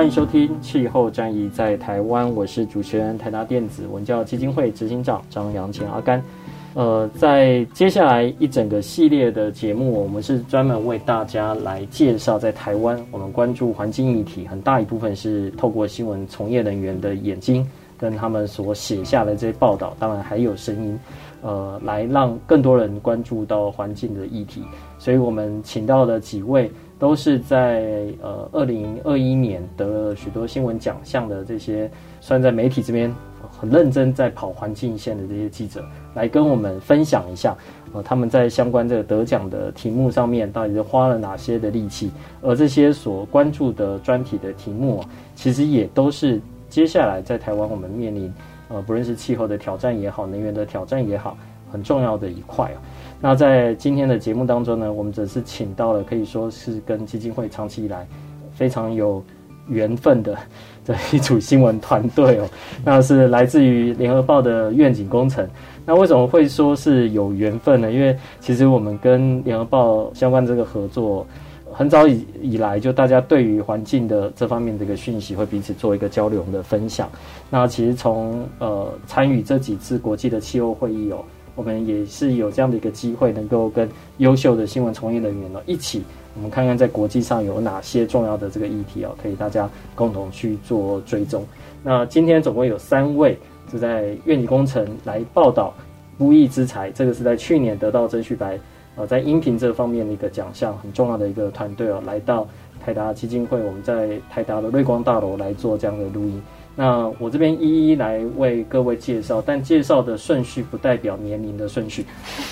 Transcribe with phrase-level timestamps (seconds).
[0.00, 6.24] 欢迎收听《气候战役在台湾》，我是主持人台达电子文教基金会执行长张扬前阿甘。
[6.72, 20.98] 呃，在接下来一整个系列的节目，我们是专门为大家来介绍在台湾我们关注环境议题，很大一部分是透过新闻从业人员的眼睛跟他们所写下的这些报道，当然还有声音，
[21.42, 24.62] 呃，来让更多人关注到环境的议题。
[24.98, 26.70] 所以我们请到了几位。
[27.00, 33.12] 都是在呃二零二一年得了许多新闻奖项的这些，算在媒体这边
[33.50, 35.82] 很认真在跑环境线的这些记者，
[36.14, 37.56] 来跟我们分享一下，
[37.94, 42.10] 呃他们在相关这个得奖的题目上面到底是花了哪些的力气，
[42.42, 48.30] 而这些所关注的专题的题目啊，其实也都是接下来在台湾我们面临
[48.68, 51.34] 呃不论是气候的挑战也好，能源的挑战也好，
[51.72, 52.78] 很重要的一块啊。
[53.22, 58.06] 那在今天的节目当中呢，我们则是请到了可以说是跟基金会长期以来
[58.54, 59.22] 非常有
[59.68, 60.34] 缘分的
[60.82, 62.48] 这一组新闻团队哦，
[62.82, 65.46] 那是来自于联合报的愿景工程。
[65.84, 67.92] 那为什么会说是有缘分呢？
[67.92, 71.26] 因为其实我们跟联合报相关这个合作，
[71.70, 77.10] 很早以以来就大家对于环境的这方面的一个讯息会彼此做一个交流的分享。
[77.50, 81.22] 那其实从呃参与这几次国际的气候会议哦。
[81.54, 83.88] 我们也是有这样的一个机会，能够跟
[84.18, 86.02] 优秀的新闻从业人员呢一起，
[86.34, 91.44] 我们看看在国际上有哪些重要的这个议题哦，可以大家共同去做追踪。
[91.82, 93.38] 那今天总共有三位
[93.70, 95.74] 是在愿景工程来报道
[96.16, 98.58] 不义之财，这个是在去年得到曾旭白
[98.96, 102.46] 呃在音频这方面的一个奖项很重要的一个团队哦，来到
[102.84, 106.42] 台达基金会，我们在台达的瑞光大楼来做这样的录音。
[106.80, 112.06] 那我这边一一来为各位介绍，但介绍的顺序不代表年龄的顺序。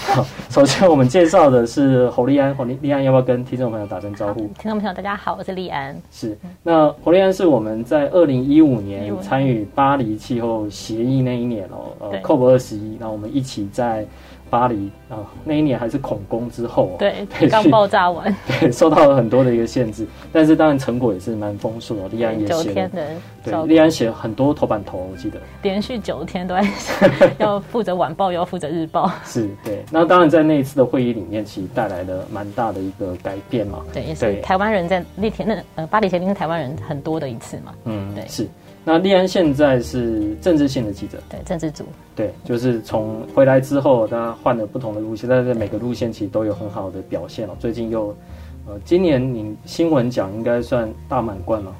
[0.07, 4.41] 好，首先我们介绍的是侯立安，侯立安要不要跟听众朋友打声招呼？
[4.61, 5.99] 听众朋友大家好，我是立安。
[6.13, 14.07] 是，那侯立安是我们在二零一五年参与巴黎气候协议那一年哦，呃，COP 二十一，那我们一起在。
[14.51, 22.09] 巴黎啊，那一年还是恐攻之后，对，刚爆炸完， 对，受到了很多的一个限制，但是当然成果也是蛮丰硕的。
[22.09, 23.07] 立安也写，九天的，
[23.45, 25.39] 对，立安写了很多头版头，我记得。
[25.63, 26.67] 连续九天都在
[27.39, 29.85] 要负责晚报，又要负责日报，是对。
[29.91, 38.49] 那当然在那一次的会议里面，其实带来了蛮大的一个改变嘛，对，也是台湾人在那天那呃巴黎协定是台湾人很多的一次嘛，嗯，对，是。
[38.89, 41.85] 那立安现在是政治性的记者，对，政治组，
[42.17, 47.51] 对，就是从回来之后，他换了不同的路线，但是每个路线其实都有很好的表现哦。
[47.61, 48.17] 最近又，
[48.67, 51.75] 呃，今年你新闻奖应该算大满贯了，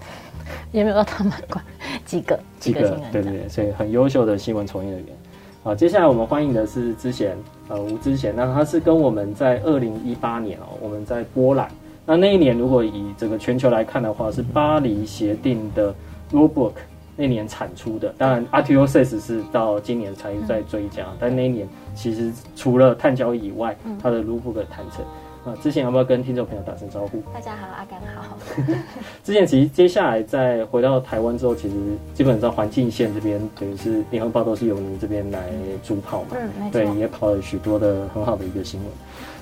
[0.71, 1.65] 也没有到大满贯，
[2.05, 5.17] 几个几个，对对对，所以很优秀的新闻从业人员。
[5.63, 7.35] 好，接下来我们欢迎的是之贤，
[7.69, 11.71] 呃，吴之贤，那他是跟我们在二零一八年哦，我们在波兰，
[12.05, 15.95] 那那一年如果以整个全球来看的话，是巴黎协定的
[16.31, 16.73] rulebook。
[17.21, 25.05] 那年产出的，当然 RTO6 是到今年才在追加，嗯、但那一年其实除了碳交易以外，嗯、它的 rulebook 谈成
[25.45, 25.59] 啊。
[25.61, 27.21] 之前要不要跟听众朋友打声招呼？
[27.35, 28.39] 大家好，阿甘好。
[29.25, 31.75] 之前其实接下来在回到台湾之后，其实
[32.15, 35.49] 基本上环境线这边等于是联合报都是由您这边来
[35.83, 38.89] 主跑嘛，嗯，对，也跑了许多的很好的一个新闻。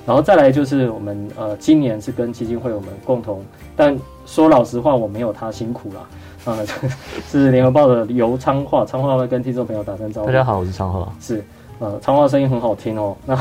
[0.06, 3.44] 然后再来就是我们呃，今年是跟基金会我们共同，
[3.76, 6.08] 但说老实话，我没有他辛苦啦。
[6.46, 6.56] 啊，
[7.28, 10.28] 是联合报的游昌化，昌化会跟听众朋友打声招呼。
[10.28, 11.12] 大家好，我是昌化。
[11.20, 11.42] 是，
[11.80, 13.16] 呃，昌化声音很好听哦。
[13.26, 13.36] 那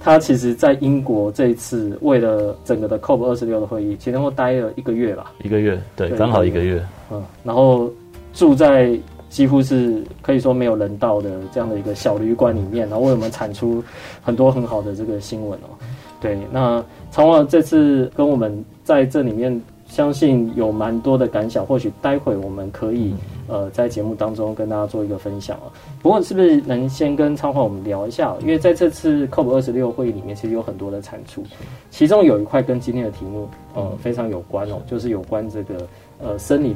[0.00, 5.32] 他其实，在英国这一次为了整个的 COP 二十六的会议，其实会待了一个月吧。
[5.42, 6.80] 一个月，对，刚好一个月。
[7.10, 7.90] 嗯，然后
[8.32, 8.96] 住在
[9.28, 13.82] 几乎是可以说没有人道的这样的一个小旅馆里面，然后为我们产出
[14.22, 15.74] 很多很好的这个新闻哦。
[16.20, 19.60] 对，那昌化这次跟我们在这里面。
[19.94, 23.14] 相信有蛮多的感想，或许待会我们可以
[23.46, 25.70] 呃在节目当中跟大家做一个分享啊。
[26.02, 28.34] 不过是不是能先跟昌华我们聊一下？
[28.40, 31.44] 因为在这次 COP 二十六会议里面，其实有很多的产出，
[31.92, 35.86] 其中有一块跟今天的题目呃非常有关哦，就是有关这个
[36.20, 36.74] 呃森林。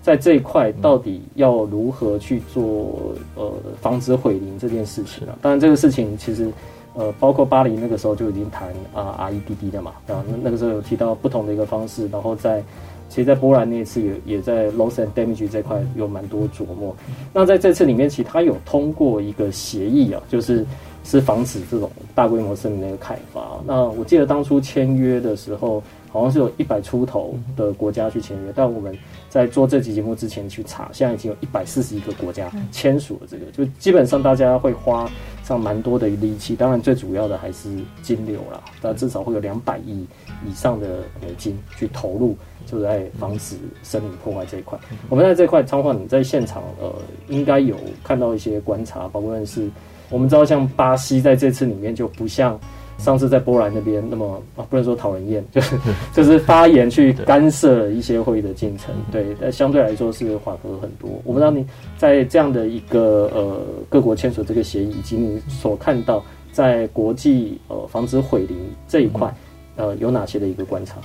[0.00, 3.50] 在这一块到底要如何去做呃
[3.80, 5.36] 防止毁林这件事情啊？
[5.40, 6.50] 当然这个事情其实
[6.94, 12.62] 呃包括巴黎那个时候就已经谈啊 REDD 的嘛，啊那那个时候有提到不同的一个方式，然后在
[13.08, 16.94] 其实，在波兰那一次也也在 loss and damage 这块有蛮多琢磨。
[17.32, 20.64] 那在这次里面，其实他有通过一个协议啊，就是
[21.04, 23.60] 是防止这种大规模森林的一个开发。
[23.66, 25.82] 那我记得当初签约的时候。
[26.14, 28.96] 好像是有一百出头的国家去签约，但我们
[29.28, 35.10] 在做这期节目之前去查，现在已经有一百四十一个国家签署了这个，就基本上大家会花
[35.44, 36.56] 上蛮多的力气。
[36.56, 37.68] 当然，最主要的还是
[38.02, 40.04] 金流啦，但至少会有两百亿
[40.44, 42.36] 以上的美金去投入，
[42.66, 44.76] 就在防止森林破坏这一块。
[45.08, 46.92] 我们在这块，昌华你在现场呃，
[47.28, 49.70] 应该有看到一些观察，包括是
[50.10, 52.58] 我们知道像巴西在这次里面就不像。
[52.98, 55.76] 上次在波兰那边，那么啊，不能说讨人厌， 就是
[56.14, 61.10] 就是发言去干涉一些会议的进程，对，但相对来说是缓和很多。
[61.24, 61.66] 我不知道你
[61.98, 68.56] 在这样的一个呃各国签署这个协议，以及你所看到在国际呃防止毁林
[68.88, 69.34] 这一块，
[69.76, 70.96] 呃有哪些的一个观察？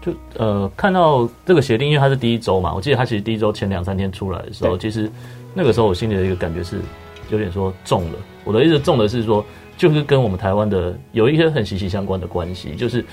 [0.00, 5.10] 就呃看到这个协定，因为它是第一周嘛，我记得它其实第一周前两三天出来的时候，其实
[5.54, 6.80] 那个时候我心里的一个感觉是
[7.30, 8.18] 有点说重了。
[8.44, 9.44] 我的意思重的是说。
[9.82, 13.04] 就是跟我们台湾的有一些很息息相关的关系，就是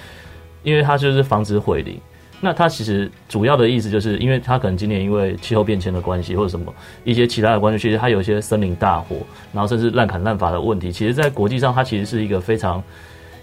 [0.62, 2.00] 因为它就是防止毁林。
[2.40, 6.72] 那它其实主要的意思就是，因为它可能今年因为气候变迁的关系，或者什么
[7.04, 9.16] 一些其他的关系，其实它有一些森林大火，
[9.52, 10.92] 然后甚至滥砍滥伐的问题。
[10.92, 12.84] 其实，在国际上，它其实是一个非常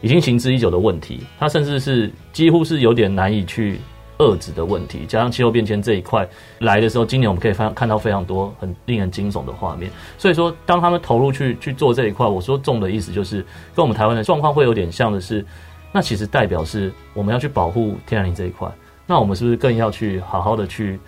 [0.00, 1.24] 已经行之已久的问题。
[1.36, 3.80] 它甚至是几乎是有点难以去。
[4.18, 6.26] 遏制的问题，加上气候变迁这一块
[6.60, 9.90] 来的时候，今年我们可以看看到非常多很令人惊悚的画面。
[10.16, 15.44] 所以说，当他们投入去去做这一块，我说重的意思就是跟我们台湾的状况会有点像的是，
[15.92, 18.68] 那其实代表是我们要去保护天然林这一块，
[19.06, 20.98] 那我们是不是更要去好好的去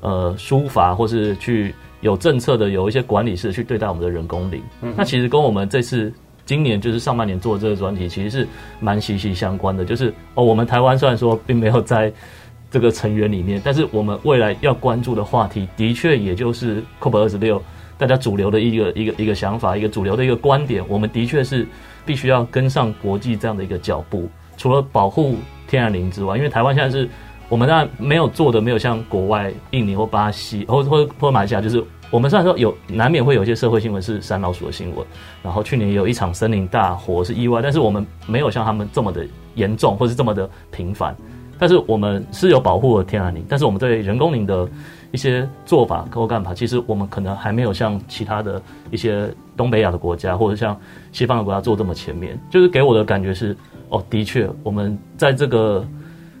[0.00, 4.62] 呃疏伐，或是去有政策的有一些管理式的去对待我们的人工林？
[4.82, 6.12] 嗯，那其实跟我们这次
[6.46, 8.46] 今年就是上半年做的这个专题，其实是
[8.80, 9.84] 蛮息息相关的。
[9.84, 12.12] 就是哦，我们台湾虽然说并没有在
[12.74, 17.62] 这个成员里面，但是我们未来要关注的话题，的确也就是 COP 二十六，
[17.96, 21.64] 大家主流的一个一个一个想法，一个主流的一个观点，我们的确是
[22.04, 24.28] 必须要跟上国际这样的一个脚步。
[24.56, 25.36] 除了保护
[25.68, 27.08] 天然林之外，因为台湾现在是
[27.48, 31.80] 我们当然没有做的，没有像国外印尼或巴西或或或马来西亚，就是
[32.10, 35.06] 我们虽然说有难免会有一些社会新闻是山老鼠的新闻，
[35.44, 39.24] 然后去年有一场森林大火是意外，但是我们没有像他们这么的
[39.54, 41.16] 严重，或是这么的频繁。
[41.58, 44.68] 但是我们是有保护了天然林，但是我们对人工林的
[45.12, 48.60] 一些做法或干法，其实我们可能还没有像其他的
[48.90, 50.78] 一些东北亚的国家或者像
[51.12, 52.38] 西方的国家做这么前面。
[52.50, 53.56] 就是给我的感觉是，
[53.88, 55.86] 哦，的确，我们在这个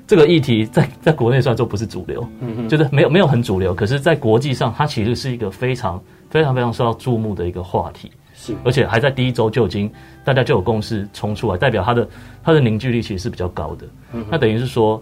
[0.06, 2.26] 这个议题在在国内算作不是主流，
[2.68, 8.10] 就是没有没有很主流，可是在国际上，它其实是一个非常非常非常受到注目的一个话题。
[8.64, 9.90] 而且还在第一周就已经，
[10.24, 12.08] 大家就有共识冲出来，代表它的
[12.42, 13.86] 它的凝聚力其实是比较高的。
[14.28, 15.00] 那等于是说，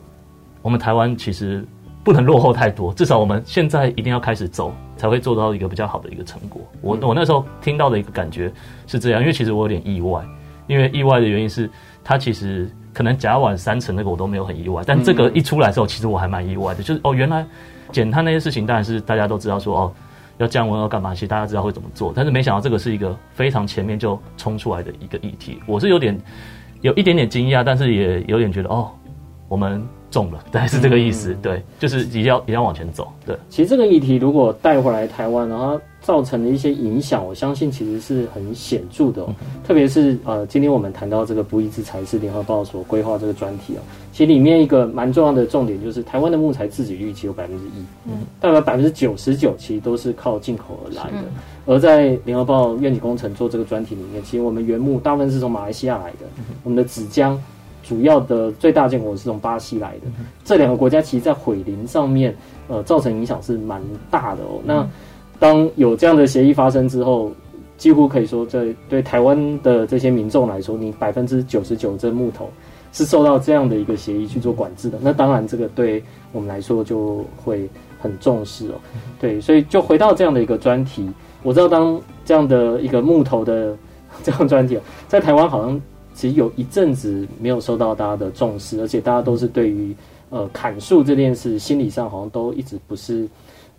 [0.61, 1.65] 我们台湾其实
[2.05, 6.61] 不能落后太多，至少我们现在一定要开始走，才会做到一个比较好的一个成果。
[6.81, 8.53] 我我那时候听到的一个感觉
[8.87, 10.23] 是这样，因为其实我有点意外，
[10.67, 11.69] 因为意外的原因是
[12.05, 17.45] 它其实可能甲烷三成那个我都没有很意外，但这个一出来之后，其实我还蛮意外的，就是哦，原来
[17.91, 19.93] 减碳那些事情当然是大家都知道说哦。
[20.39, 21.15] 要降温要干嘛？
[21.15, 25.61] 其实大家知道会怎么做，但是没想到这个是一个非常前面就冲出来的一个议题。
[25.67, 26.19] 我是有点
[26.81, 28.91] 有一点点惊讶，但是也有点觉得哦，
[29.49, 31.37] 我们中了，大概是这个意思。
[31.43, 33.11] 对，就是一定要一定要往前走。
[33.27, 35.81] 对，其实这个议题如果带回来台湾，然后。
[36.03, 51.19] 造成的一些影响，我相信其实是很显著的，哦，特别是呃，今天我们谈到这个不义之财是联合报所规划这个专题哦，其实里面一个蛮重要的重点就是台湾的木材自给率只有百分之一，嗯，大概百分之九十九其实都是靠进口而来的。
[51.67, 56.27] 而在联合报愿景工程做这个专题里面，其实我们原木大部分是从马来西亚来的，
[56.65, 57.39] 我们的纸浆
[57.83, 60.07] 主要的最大建国是从巴西来的，
[60.45, 62.35] 这两个国家其实在毁林上面
[62.69, 64.89] 呃造成影响是蛮大的哦，那。
[65.39, 67.33] 当有这样的协议发生之后，
[67.77, 72.49] 几乎可以说，这对台湾的这些民众来说，你百分之九十九这木头
[72.93, 74.99] 是受到这样的一个协议去做管制的。
[75.01, 78.75] 那当然，这个对我们来说就会很重视哦。
[79.21, 81.11] 对，所以就回到这样的一个专题，
[81.43, 83.77] 我知道当这样的一个木头的
[84.23, 85.81] 这样专题，在台湾好像
[86.15, 89.95] 其实有一阵子没有受到大家的重视，而且大家都是对于
[90.31, 93.29] 呃砍树这件事，心理上好像都一直不是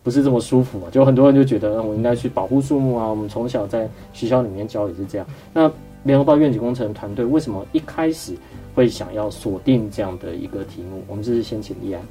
[0.02, 0.88] 不是这么舒服嘛。
[0.92, 3.08] 就很多人就觉得，我应该去保护树木啊。
[3.08, 5.28] 我们从小在学校里面教也是这样。
[5.54, 5.72] 那
[6.04, 8.36] 联合报愿景工程团队为什么一开始
[8.75, 11.02] 会想要锁定这样的一个题目？
[11.08, 12.02] 我们就是先请立安。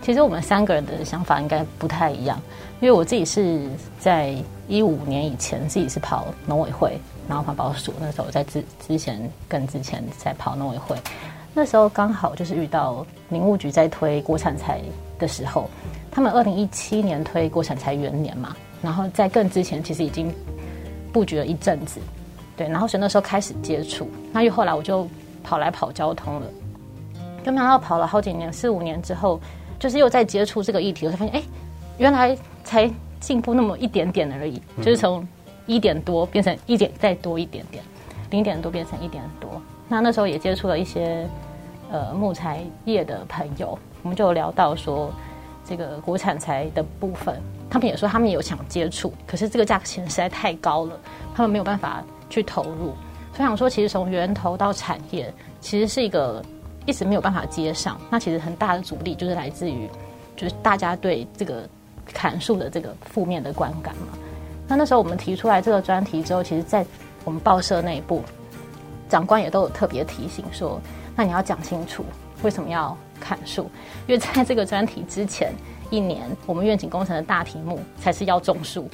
[0.00, 2.40] 其实我们三个人的想法应该不太一样，
[2.80, 3.62] 因为我自己是
[3.98, 4.32] 在
[4.68, 6.96] 一五年以前自己是跑农委会，
[7.28, 10.96] 然后环保署，那时候在之之前更之前在跑农委会，
[11.54, 14.80] 那时候刚好就是遇到林务局在推国产材
[15.18, 15.68] 的时候，
[16.10, 20.34] 他们二零一七年推国产材元年嘛，然后在更之前其实已经
[21.12, 22.00] 布局了一阵子，
[22.56, 25.06] 对，然后所以那时候开始接触，那又后来我就
[25.44, 26.46] 跑来跑交通了，
[27.44, 29.40] 就没想到跑了好几年，四五年之后。
[29.80, 31.42] 就是又在接触这个议题，我才发现，哎，
[31.98, 35.24] 原来才进步那么一点点而已，就是从
[35.68, 37.84] 一点多变成一点再多一点点，
[38.30, 39.48] 零点多变成一点多。
[39.86, 41.24] 那那时候也接触了一些
[41.92, 45.12] 呃木材业的朋友，我们就聊到说
[45.64, 50.98] 这个国产材的部分，他们也说他们有想接触，可是这个价钱实在太高了，
[51.36, 52.94] 他们没有办法去投入。
[53.32, 56.42] 所以想说，其实从源头到产业，其实是一个。
[56.86, 59.86] 一直没有办法接上，那其实很大的阻力就是来自于，
[60.34, 61.68] 就是大家对这个
[62.14, 64.16] 砍树的这个负面的观感嘛。
[64.68, 66.84] 那那时候我们提出来这个专题之后，其实，在
[67.24, 68.22] 我们报社内部，
[69.08, 70.78] 长官也都有特别提醒说，
[71.16, 72.04] 那你要讲清楚
[72.42, 73.70] 为什么要砍树，
[74.06, 75.52] 因为在这个专题之前
[75.90, 78.88] 一年，我们愿景工程的大题目才是要种树。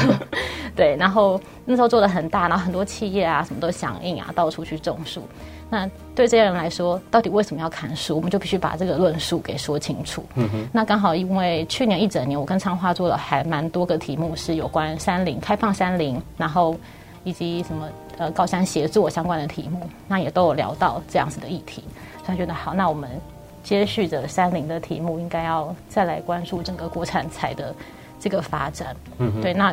[0.76, 5.22] 对，然后那时候做的很大，然后很多企业啊什么都响应啊，到处去种树。
[5.70, 8.16] 那对这些人来说，到底为什么要砍树？
[8.16, 10.24] 我们就必须把这个论述给说清楚。
[10.34, 10.68] 嗯哼。
[10.72, 16.76] 那刚好因为去年一整年，我跟昌华做了还蛮多个题目，是有关山林开放山林，然后
[17.22, 21.84] 以及什么呃高山协作相关的题目，那也都有聊到这样子的议题。
[22.26, 23.08] 所以觉得好，那我们
[23.62, 27.72] 接续着山林的题目，应该要再来关注整个国产材的
[28.18, 28.96] 这个发展。
[29.18, 29.40] 嗯哼。
[29.40, 29.72] 对，那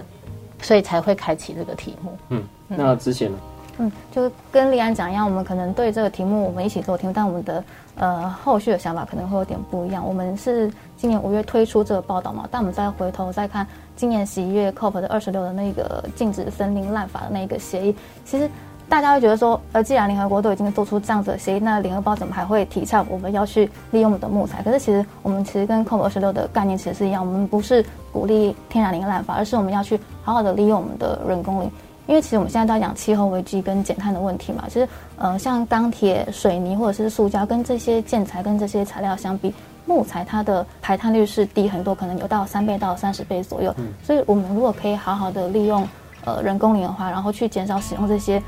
[0.62, 2.18] 所以才会开启这个题目。
[2.30, 3.38] 嗯，那之前呢？
[3.42, 7.64] 嗯，嗯就跟立安讲一样，我们可能对这个题目我们一起做题目，但我们的
[7.96, 10.06] 呃后续的想法可能会有点不一样。
[10.06, 13.66] 我们是今年五月推出这个报道嘛，但我们再回头再看
[13.96, 18.50] 今年十一月 COP 的二十六的那个禁止森林滥伐的那个协议，其实
[18.90, 24.64] 大家会觉得说，呃，既然联合国都已经做出这样子的协议，那联合报怎么还会提倡我们要去利用我们的木材？
[24.64, 31.72] 可是其实我们其实跟 COP 二十六的概念其实是一样，我们不是鼓励天然林滥伐，而是我们要去好好的利用我们的人工林。
[32.08, 34.88] 因为其实我们现在都在讲气候危机跟减碳的问题嘛，其实，
[35.18, 39.54] 呃，像钢铁、水泥或者是塑胶，跟这些建材跟这些材料相比，
[39.86, 43.76] 木材它的排碳率是低很多，可能有到三倍到三十倍左右。
[43.78, 43.88] 嗯。
[44.02, 45.86] 所以，我们如果可以好好的利用
[46.24, 48.42] 呃人工林的话，然后去减少使用这些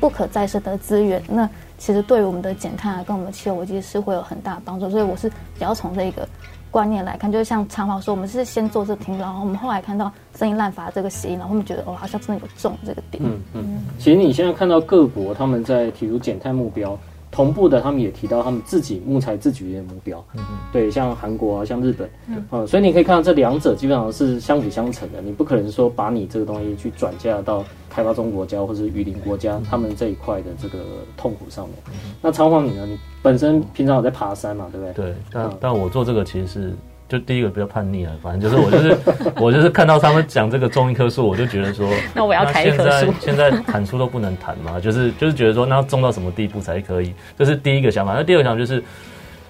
[0.00, 4.88] 不可再生的资源，那其实对于我们的减碳啊，跟我们的气候危机是会有很大的帮助。
[4.88, 6.26] 所以，我是比较从这个。
[6.72, 13.22] 观念来看，就是像长华说，我们是先做这听，然后我们后来看到声音滥伐这个协议，然后我们觉得哦，好像真的有中这个点。
[13.22, 13.84] 嗯嗯。
[13.98, 16.98] 其实你现在看到各国他们在提出减碳目标，
[17.32, 20.24] 同步的他们也提到他们自己木材自给的目标。
[20.34, 20.58] 嗯嗯。
[20.72, 22.08] 对，像韩国啊，像日本。
[22.28, 22.44] 嗯。
[22.52, 30.78] 嗯，所以你可以看到这两者基本上是相辅相成的，你不可能说把你这个东西去转嫁到开发中国家或者雨林国家他们这一块的这个
[31.16, 31.76] 痛苦上面。
[31.88, 32.86] 嗯、那长黄你呢？
[32.86, 34.92] 你本身平常有在爬山嘛，对不对？
[34.92, 36.74] 对，但、嗯、但我做这个其实是
[37.12, 38.96] 就第一个比较叛逆啊，反正就是我就是
[39.36, 43.12] 我就是看到他们讲这个种一棵树，我就觉得说， 那我要砍一棵树。
[43.20, 47.12] 现在砍树都不能谈嘛，就是就是觉得说，那要种到什么地步才可以？
[47.36, 48.14] 这是第一个想法。
[48.14, 48.82] 那第二个想法就是，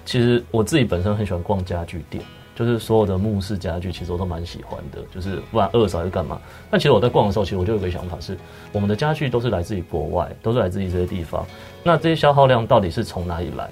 [0.03, 2.21] 其实我自己本身很喜欢逛家具店，
[2.53, 4.99] 就是所有的木式家具，其实我都蛮喜欢的。
[5.15, 6.37] 就是不管二手还是干嘛，
[6.69, 8.37] 但其实我在逛的时候，其实我就有个想法是，
[8.73, 11.45] 我们的家具都是来自于国外，都是来自于这些地方。
[11.81, 13.69] 那这些消耗量到底是从哪里来？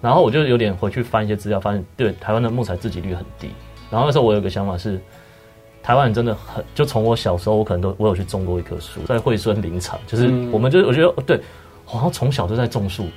[0.00, 3.50] 然后我就有点回去翻一些资料，发现对台湾的木材自给率很低。
[3.90, 4.98] 然后那时候我有个想法是，
[5.82, 11.40] 台湾人真的很，就从我小时候，我可能都我有去种过一棵树，在惠蓀林场，就是我们就我觉得对，
[11.84, 13.08] 好像从小就在种树，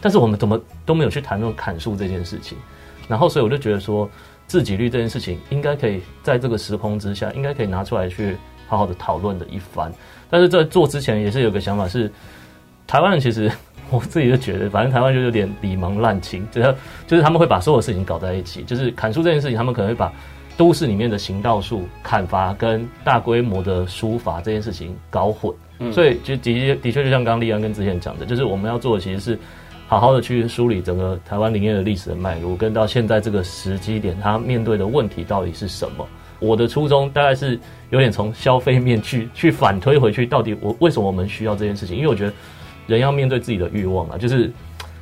[0.00, 2.58] 但是我们怎么都没有去谈论砍树这件事情。
[3.06, 4.10] 然后所以我就觉得说，
[4.46, 8.36] 自给率这件事情应该可以在这个时空之下，应该可以拿出来去
[8.66, 9.92] 好好的讨论的一番。
[10.28, 12.10] 但是在做之前也是有个想法是，
[12.86, 13.48] 台湾人其实。
[13.94, 16.74] 我自己就觉得，反正台湾就有点礼盲滥情，就是
[17.06, 20.12] 就是他们会把所有事情搞在一起，就是砍树这件事情，他们可能会把
[20.56, 25.52] 都市里面的行道树砍伐跟大规模的书法这件事情搞混。
[25.80, 29.38] 嗯，所以就的确的确就像刚刚立安跟之前讲的，就是我们要做的其实是
[29.88, 36.06] 好好的去梳理整个台湾林业的历史的脉络，跟到现在这个时机点，他面对的问题到底是什么。
[36.38, 37.58] 我的初衷大概是
[37.90, 41.96] 有点从消费面去去反推回去，到底我为什么我们需要这件事情？
[41.96, 42.32] 因为我觉得。
[42.86, 44.52] 人要面对自己的欲望啊，就是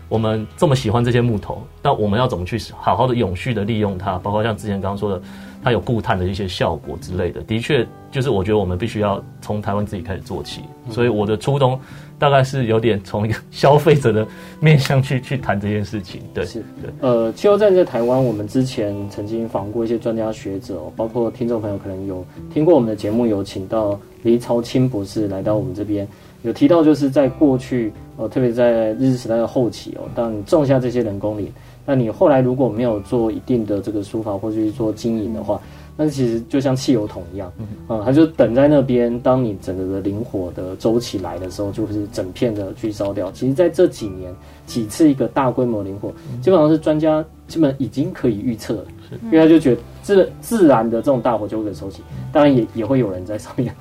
[0.08, 4.18] 我们这么喜欢这些木头，但我们要怎么去好好的永续的利用它？
[4.18, 5.22] 包括像之前刚刚说的，
[5.62, 10.62] 它有固碳的一些效果之类的，的确就是我觉得我们必须要从台湾自己开始做起。
[10.90, 11.78] 所以我的初衷。
[12.18, 14.24] 大概是有点从一个消费者的
[14.60, 22.24] 面向去去谈这件事情，对，是，对，呃，气候战在台湾，我们之前曾经访过一些专家学者，包括听众朋友可能有
[22.54, 26.06] 听过我们的节目，有请到黎朝清博士来到我们这边，
[26.42, 31.50] 有提到就是在过去，呃，特别在日治时代的后期哦，当你种下这些人工林，
[31.86, 35.60] 那你后来如果没有做一定的这个疏伐或者去做经营的话。
[35.94, 37.52] 那其实就像汽油桶一样，
[37.86, 39.20] 嗯，它就等在那边。
[39.20, 43.30] 当你整个的林火的周期来的时候，就是整片的去烧掉。
[43.32, 44.34] 其实在这几年
[44.64, 48.84] 几次一个大规模林火，基本上是专家基本已经可以预测了，
[49.24, 52.02] 因为他就觉得自自然的这种大火就会收起，
[52.32, 53.74] 当然也也会有人在上面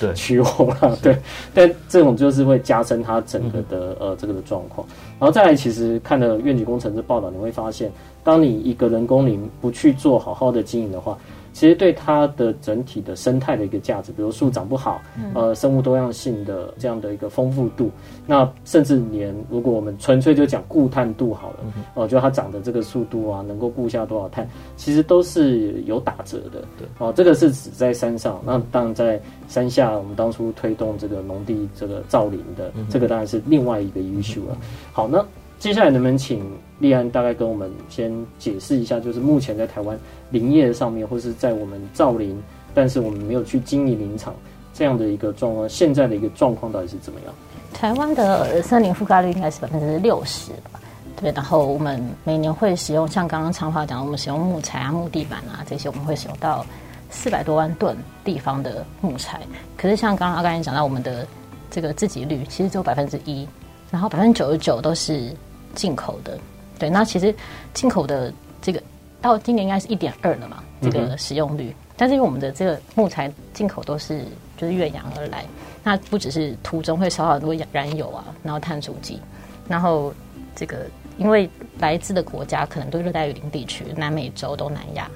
[0.00, 1.18] 对 取火了，对。
[1.54, 4.86] 但这种就是会加深它整个的呃这个的状况。
[5.18, 7.92] 然后再来，其实看了愿景工程这报道，你会发现，
[8.22, 11.18] 当你一个人工林不去做好好的经营的话。
[11.52, 15.00] 其实对它的整体的生态的一个价值，比如树长不好，
[15.34, 17.90] 呃，生物多样性的这样的一个丰富度，
[18.26, 21.56] 那甚至连如果我们纯粹就讲固碳度好了，
[21.94, 26.62] 哦、呃，就它长的这个速度啊，能够固下多少碳，其实都是有打折的。
[26.78, 34.56] 对，哦、呃，这个是指在山上，那当然在山下，我们当初推动这个农地这个造林的，这个当然是另外一个 issue 了。
[34.92, 35.24] 好，那
[35.58, 36.44] 接下来能不能请
[36.78, 39.98] 立安大概跟我们先解释一下，就是目前在台湾。
[40.30, 42.38] 林业上面，或是在我们造林，
[42.74, 44.34] 但是我们没有去经营林场
[44.74, 47.34] 这样的一个状况，现在的一个状况到底是怎么样？
[47.72, 50.78] 台湾的森林覆盖率应该是百分之六十吧？
[51.16, 51.32] 对。
[51.32, 56.64] 然后我们每年会使用，像刚刚长华讲，我们使用木材啊、木地板啊这些，我们会使用到
[57.08, 59.40] 四百多万吨地方的木材。
[59.78, 61.26] 可是像刚刚阿甘也讲到，我们的
[61.70, 63.48] 这个自给率其实只有百分之一，
[63.90, 65.34] 然后百分之九十九都是
[65.78, 66.38] 进口的。
[66.78, 67.34] 对，那其实
[67.72, 68.30] 进口的
[68.60, 68.82] 这个。
[69.20, 71.74] 到今年应该是一点二了嘛，这个使用率。
[71.96, 74.24] 但是因为我们的这个木材进口都是
[74.56, 75.44] 就是越洋而来，
[75.82, 79.20] 那不只是途中会烧很多燃油啊，然后碳足迹，
[79.66, 80.14] 然后
[80.54, 80.86] 这个
[81.16, 85.10] 因为来自的国家可能都是热带雨林地区，南美洲、东南亚、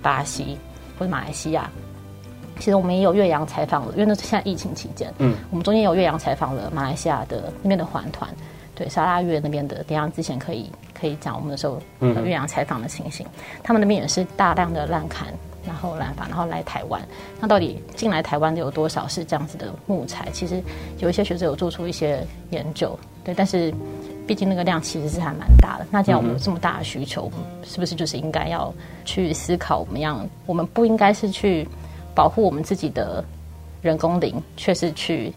[0.00, 0.56] 巴西
[0.96, 1.68] 或者马来西亚。
[2.60, 8.32] 其实我们也有越洋采访了，因为那是现在疫情期间，嗯，我们中间有越洋采访了马来西亚的那边的环团。
[8.78, 15.34] 对沙拉越那边的，等下之前可以可以讲我们的时候，岳阳采访的情形，嗯、他们那边也是大量的滥砍，
[15.66, 17.02] 然后滥伐，然后来台湾。
[17.40, 20.28] 那到底进来台湾的有多少是这样子的木材？
[20.32, 20.62] 其实
[20.98, 23.74] 有一些学者有做出一些研究，对，但是
[24.28, 25.86] 毕竟那个量其实是还蛮大的。
[25.90, 27.28] 那既然我们有这么大的需求，
[27.64, 28.72] 是不是就是应该要
[29.04, 31.66] 去思考，我们样我们不应该是去
[32.14, 33.24] 保护我们自己的
[33.82, 35.34] 人工林，却是去。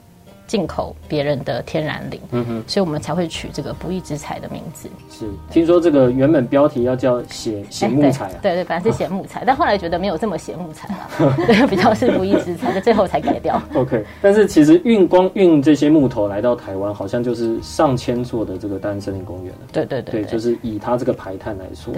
[0.51, 4.89] 进口别人的天然林，嗯哼，所以我们才会取这个不义之财的名字。
[5.09, 13.61] 是，听说这个原本标题要叫写写木材啊，对对，本来是写木材，但后来觉得没有这么写木材了，对， 比较是不义之财，就最后才改掉。
[13.75, 19.59] OK，但是其实运光运这些木头来到台湾，好像就是上千座的这个大安森林公园了。
[19.71, 21.93] 对对对，对，就是以它这个排碳来说。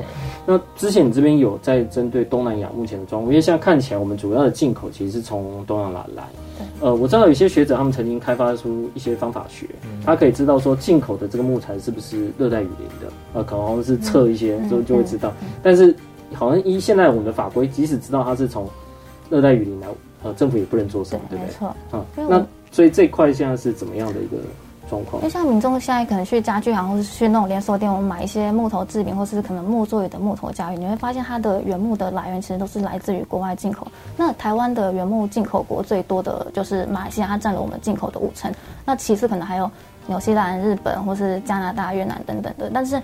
[0.45, 6.23] 那之前你这边有在针对东南亚目前的状况，因为现在看起来我们主要的进口其实是从东南亚来。
[6.79, 9.67] 呃，我知道有些学者他们曾经开发出一些方法学，
[10.03, 15.31] 他可以知道说进口的这个木材是不是热带雨林的，呃，可能是测一些就就会知道。
[15.61, 15.95] 但是
[16.33, 18.67] 好像依现在我们的法规，即使知道它是从
[19.29, 19.87] 热带雨林来，
[20.23, 21.47] 呃，政府也不能做什么，对不对？
[21.47, 21.67] 没错。
[21.91, 24.37] 啊，那所以这块现在是怎么样的一个？
[25.13, 33.87] 因为像民众现在可能去家具行，或是去那种连锁店，我们买一些木头制品，或是可能木作业的木头家具，你会发现它的原木的来源其实都是来自于国外进口。
[34.17, 38.51] 那台湾的原木进口国最多的就是马来西亚，它占了我们进口的五成。
[38.85, 39.69] 那其次可能还有
[40.07, 42.69] 纽西兰、日本或是加拿大、越南等等的。
[42.73, 43.01] 但是，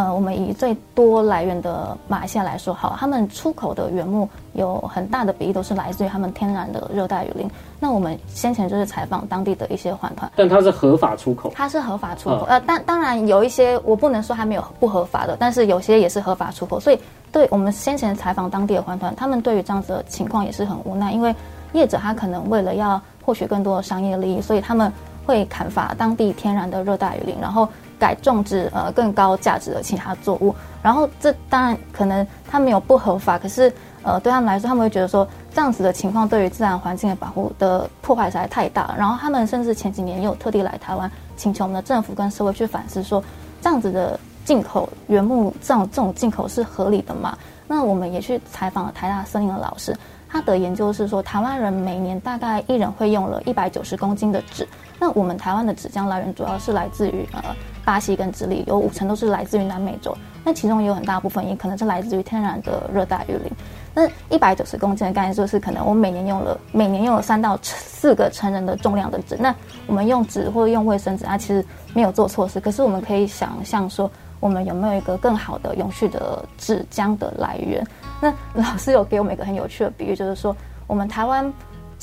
[0.00, 7.50] 呃，我们以最多来源的马来西亚来说，好，他们出口的原木有很大的比例都是来自于他们天然的热带雨林。
[7.78, 12.46] 那我们先前就是采访当地的一些环团，但它是合法出口，它是合法出口。
[12.48, 16.80] 呃，当当然有一些我不能说还没有不合法的，但是有些也是合法出口。
[16.80, 16.98] 所以，
[17.30, 21.34] 对我们先前采访当地的环团，他们对于这样子的情况也是很无奈，因为
[21.74, 24.90] 业者他可能为了要获取更多的商业利益，所以他们
[25.26, 27.68] 会砍伐当地天然的热带雨林，然后
[28.00, 30.52] 改种植呃更高价值的其他作物。
[30.82, 33.72] 然后这当然可能他没有不合法，可是。
[34.02, 38.94] 呃，对他们来说，他们会觉得说这样子的情况对于自然环境的保护的破坏实在太大了。
[38.96, 43.22] 然后他们甚至前几年也有特地来台湾，请求我们的政府跟社会去反思说，
[43.60, 47.36] 这样子的进口原木这样这种进口是合理的吗？
[47.68, 49.94] 那我们也去采访了台大森林的老师，
[50.30, 54.66] 他的研究是说，台湾人每年大概一人会用了一百九十公斤的纸。
[54.98, 57.42] 那我们台湾的纸浆来源主要是来自于呃
[57.84, 60.16] 巴西跟智利，有五成都是来自于南美洲。
[60.44, 63.52] 那其中也有很大部分也可能是来自于天然的热带雨林。
[63.94, 69.36] 那一百九十公斤的概念就是可能我每年用了每年用了三到四个成人的重量的纸。
[69.38, 69.54] 那
[69.86, 72.58] 我们用纸或者用卫生纸，它其实没有做错事。
[72.60, 77.86] 可是我们可以想象说，我们有没有一个更好的永续的纸浆的来源？
[78.20, 81.52] 那老师有给我们一个很有趣的比喻，就是说我们台湾。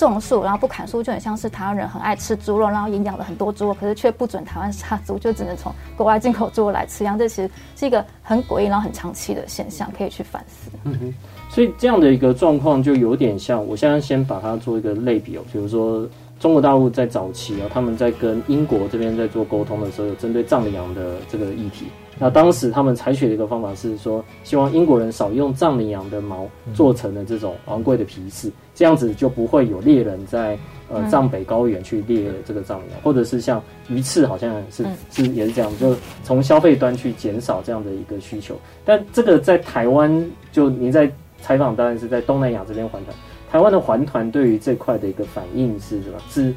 [0.06, 7.18] 种树，然后不砍树，就很像是台湾人很爱吃猪肉，然后也养了很多猪肉，可是却不准台湾杀猪，就只能从国外进口猪肉来吃一样。
[7.18, 10.70] 这其实是一个很诡异，然后很长期的现象，可以去反思。
[10.84, 11.14] 嗯哼，
[11.50, 16.08] 所以这样的一个状况就有点像，我现在先把它做一个类比哦，比如说
[16.40, 21.88] 中国大陆在早期啊，他们在跟英国这边在做沟通的时候，有针对藏羚羊的这个议题。
[22.19, 30.58] 那当时他们采取的一个方法是说，希望英国人少用藏羚羊的毛做成的这种昂贵的皮饰，这样子就不会有猎人在
[30.89, 38.60] 呃藏北高原去猎这个藏羚羊，或者是像鱼翅，好像是是也是这样，就从消费端去减少这样的一个需求。
[38.84, 43.15] 但这个在台湾，就您在采访当然是在东南亚这边环团，
[43.51, 46.17] 台湾的环团对于这块的一个反应是什么？
[46.30, 46.53] 是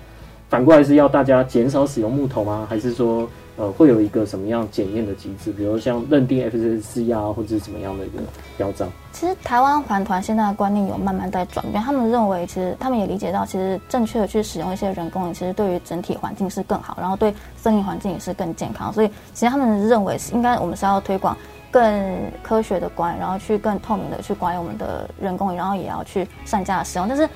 [0.51, 2.67] 反过来是要大家减少使用木头吗？
[2.69, 3.27] 还是说？
[3.57, 5.53] 呃，会有一个什么样检验的机制？
[5.53, 8.23] 比如像认定 FSC 啊，或者是什么样的一个
[8.57, 8.89] 标章？
[9.13, 18.91] 其实台湾环团现在的观念有慢慢在转变，他们认为其实他们也理解到，其实正确的去使用一些人工林，其实对于整体环境是更好，然后对森林环境也是更健康。
[18.91, 21.37] 所以其实他们认为是应该我们是要推广
[21.71, 27.07] 更科学的管理，然后去更透明的去管理我们的人工，然后也要去善加使用。
[27.07, 27.29] 但是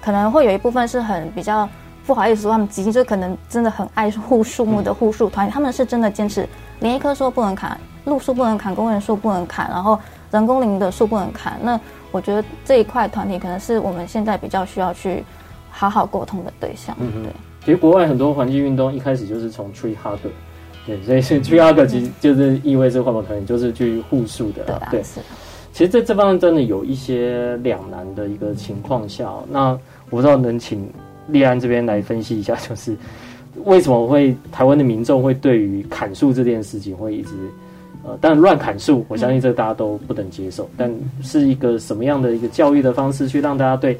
[0.00, 1.68] 可能会有一部分是很比较。
[2.06, 6.48] 不好意思说，他们基金就可能真的很爱护树木的护树团体，他们是真的坚持
[6.80, 9.98] 连一棵树不能砍，路树不能砍，公园树不能砍，然后
[10.32, 11.58] 人工林的树不能砍。
[11.62, 11.78] 那
[12.10, 15.22] 我觉得这一块团体可能是我们现在比较需要去
[15.70, 16.96] 好好沟通的对象。
[16.98, 17.32] 嗯，对。
[17.64, 20.30] 其实国外很多环境运动一开始就是从 tree hugger，
[20.84, 24.64] 对，所以是 tree hugger 其实就是意味着环保团体就是去护树的。
[24.64, 25.20] 对，对，是。
[25.72, 29.68] 其实在这方面真的有一些两难的一个情况下，那
[30.10, 30.92] 我不知道能请。
[31.28, 32.96] 立安这边来分析一下， 就是
[33.64, 37.30] 为什么会台湾的民众会对于砍树这件事情会一直
[38.04, 40.68] 呃，但乱砍树，我相信这大家都不能接受。
[40.76, 43.96] 但是一个什么样的一个教育的方式，去让大家对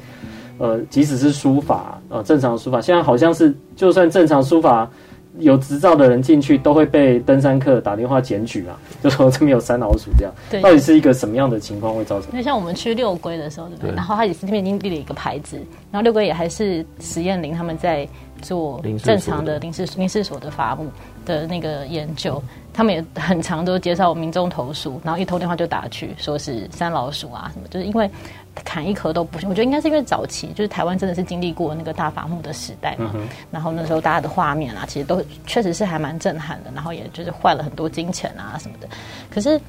[0.57, 4.89] 呃，即使是书法呃，正常书法，现在好像是就算正常书法
[5.39, 10.33] 有执照的人进去，都会被登山客打电话检举啊， 就说这边有山老鼠这样。
[10.49, 12.29] 对，到底是一个什么样的情况会造成？
[12.31, 13.91] 那像我们去六龟的时候，对不对？
[13.91, 15.57] 对，然后他也是那边已经立了一个牌子，
[15.91, 18.07] 然后六龟也还是实验林，他们在
[18.41, 20.87] 做正常的林试林试所的伐木
[21.25, 22.41] 的那个研究，
[22.73, 28.09] 他们也很常都接受民众投诉，然后一通电话就打去，说是山老鼠啊什么，就是因为。
[28.63, 38.87] 砍一棵都不行，我觉得应该是因为早期就是台湾真的是经历过那个大伐木的时代嘛，嗯、然后那时候大家的画面啊，其实都确实是还蛮震撼的，然后也就是坏了很多金钱啊什么的。
[39.31, 39.59] 可是，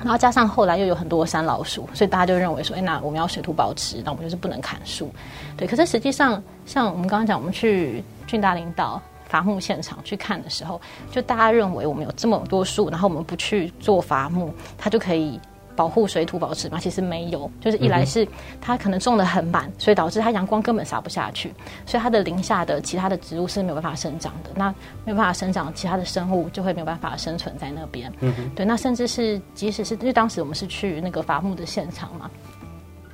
[0.00, 5.10] 然后加上后来又有很多山老鼠，所以大家就认为说，哎，那我们要水土保持，那我们就是不能砍树。
[5.56, 10.78] 对，可是实际上，像我们刚刚讲，我们去俊大领导伐木现场去看的时候，
[11.10, 15.40] 就大家认为我们有这么多树，然后我们不去做伐木，它就可以。
[15.76, 18.26] 保护水土保持嘛，其实没有，就是一来是
[18.60, 21.52] 它可能种得很满，所以导致它阳光根本洒不下去，
[21.84, 24.50] 所以它的林下的其他的植物是没有办法生长的。
[24.54, 28.12] 那没有办法生长，其他的生物就会没有办法生存在那边。
[28.20, 32.30] 嗯哼，对，那甚至是即使是因为当时我们是去那个伐木的现场嘛，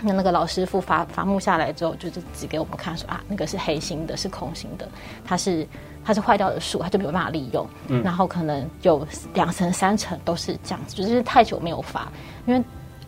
[0.03, 4.89] 那那个老师傅伐伐木下来之后，就是指给我们看说啊，那个是黑心的，是空心的，
[5.25, 5.67] 它是。
[6.05, 7.65] 它是坏掉的树，它就没有办法利用。
[7.87, 12.11] 嗯，然后可能有两层、三层都是这样子，就是太久没有伐。
[12.45, 12.61] 因为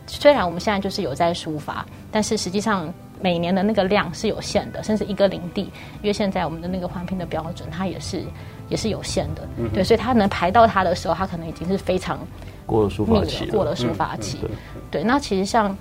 [0.07, 5.63] 虽然我们现在就是有在疏伐，但是实际上每年的那个量是有限的，甚至一个林地，
[6.01, 8.23] 因为现在我们的那个环评的标准，它也是
[8.69, 9.45] 也是有限的。
[9.57, 12.17] 嗯，对，所以它能排到它的时候，它可能已经是非常
[12.65, 14.39] 过了疏伐期，过了疏伐期。
[14.89, 15.77] 对，那其实像。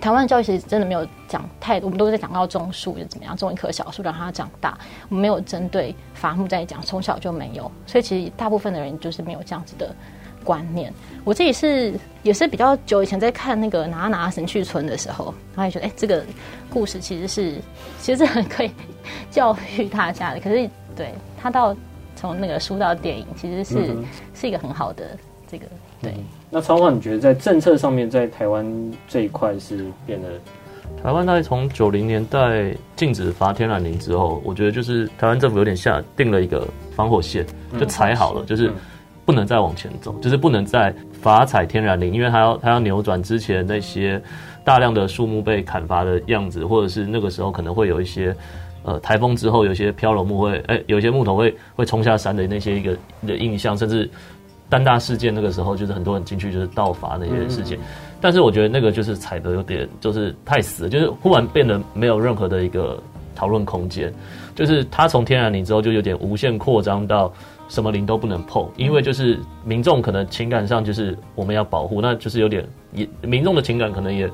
[0.00, 4.78] 台湾的教育其实真的没有讲太多，我们都在讲到种树又怎么样，种一棵小树让它长大。
[5.08, 9.94] 我们没有针对伐木在讲，从小就没有，所以其实大部分的人就是没有这样子的
[10.42, 10.92] 观念。
[11.24, 16.24] 我自己是也是比较久以前在看那个哪哪神去村的时候，然后也觉得哎，这个
[16.70, 17.56] 故事其实是
[18.00, 18.70] 其实是很可以
[19.30, 20.40] 教育大家的。
[20.40, 21.76] 可是对他到
[22.16, 23.96] 从那个书到电影，其实是、
[24.34, 25.66] 是一个很好的这个
[26.02, 26.12] 对。
[26.12, 28.66] 嗯那超话，你觉得在政策上面，在台湾
[29.06, 30.28] 这一块是变得？
[31.00, 37.46] 台湾大概从九零年代禁止伐天然林之后，我觉得就是台湾政府有点下定了一个防火线，
[37.78, 38.68] 就踩好了，就是
[39.24, 44.20] 不能再往前走，就是不能再伐采天然林，因为它要它要扭转之前那些
[44.64, 48.34] 大量的树木被砍伐的样子，或者是那个时候可能会有一些
[48.82, 54.10] 呃台风之后有些飘楼木会哎、欸、有些木头会会冲下山的那些一个的印象，甚至
[54.70, 57.80] 丹大事件那个时候就是很多人进去就是盗伐那些事情，嗯、
[58.20, 62.98] 但是我觉得那个就是踩的有点就是太死了，就是忽然变得没有任何的一个
[63.34, 64.10] 讨论空间，
[64.54, 67.30] 就是它从天然林之后就有点无限扩张到。
[67.70, 74.28] 什么林都不能碰，因为就是民众可能情感上就是我们要保护，那就是有点也民众的情感可能也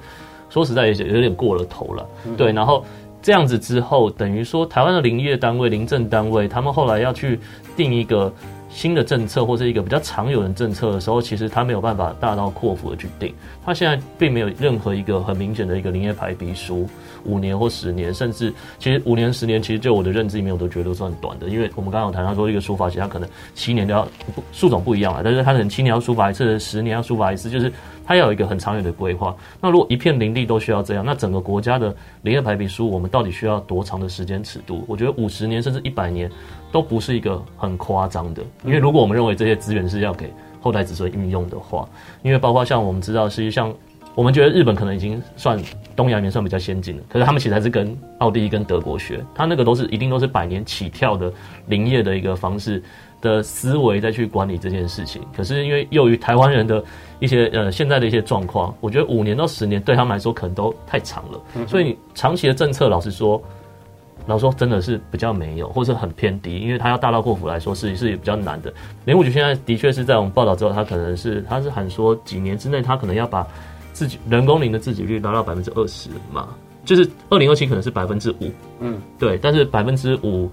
[0.49, 2.51] 说实在也有点过了头了，对。
[2.51, 2.83] 然后
[3.20, 7.38] 这样子之后，等于说台湾的林业单位、林政单位，他们后来要去
[7.77, 8.33] 定一个
[8.77, 13.35] 新的政策或者一个比较长远的政策的时候，其实他没有办法大刀阔斧的去定，
[13.65, 16.87] 他现在并没有任何一个很明显的一个林业排比书。
[17.25, 21.49] 五年或十年，甚至其实五年、十年，其实就我的认知里面，我都觉得算短的。
[21.49, 24.07] 因为我们刚刚有谈到说，一个书法其实它可能七年都要
[24.53, 27.73] 树种不一样啊，但是它可能七年要书法一次，十年要书法一次，就是
[28.07, 29.35] 它要有一个很长远的规划。
[29.61, 34.85] 那如果一片林地都需要这样，那整个国家的林业排比书，我们到底需要多长的时间尺度？
[34.87, 36.31] 我觉得五十年甚至一百年
[36.77, 38.43] 都不是一个很夸张的。
[38.67, 41.89] 因为如果我们认为这些资源是要给后代子孙运用的话，
[42.23, 43.75] 因为包括像我们知道，实际上。
[44.17, 45.62] 我们觉得日本可能已经算
[45.95, 51.31] 东亚里面算比较先进的，可是他们其实还是跟奥地利跟德国学，他那个都是一定都是百年起跳的
[51.67, 52.83] 林业的一个方式
[53.21, 55.21] 的思维再去管理这件事情。
[55.37, 56.83] 可是因为由于台湾人的
[57.21, 63.39] 一些呃现在的一些状况，我觉得五年到十年对他们来说可能都太长了，所以你长期的政策，老实说，
[64.27, 68.73] 老实说真的是比较没有，或者很偏低，因为他要大刀阔斧来说是是比较难的。
[69.05, 73.47] 林务局现在的确是在我们报道之后，他可能是他是喊说几年之内他可能要把。
[73.97, 76.49] 自己人工林的自给率达到百分之二十嘛，
[76.85, 80.51] 就是二零二七可能是百分之五，嗯，对，但是百分之五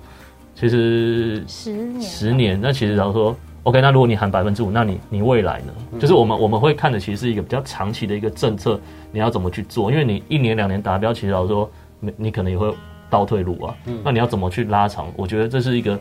[0.56, 5.74] 其实十年十年，那其实假如说 OK，那如果你喊百分之五，那你你未来呢？
[5.92, 8.80] 嗯、就是我们我们会看的其实是一个比较长期的一个政策，
[9.12, 9.92] 你要怎么去做？
[9.92, 12.74] 因为你一年两年达标，其实假如说你你可能也会
[13.13, 15.12] 倒退路啊，嗯，那你要怎么去拉长？
[15.15, 15.99] 我觉得这是一个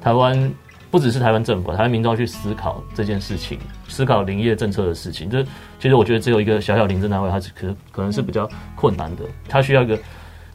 [0.00, 0.52] 台湾。
[0.92, 5.26] 不只是台湾政府，台湾民众要去思考这件事情，思考林业政策的事情。
[5.30, 5.42] 这
[5.80, 8.46] 其实我觉得只有一个小小林政单位，它是可可能是比较
[8.76, 9.22] 困难的。
[9.48, 9.98] 它需要一个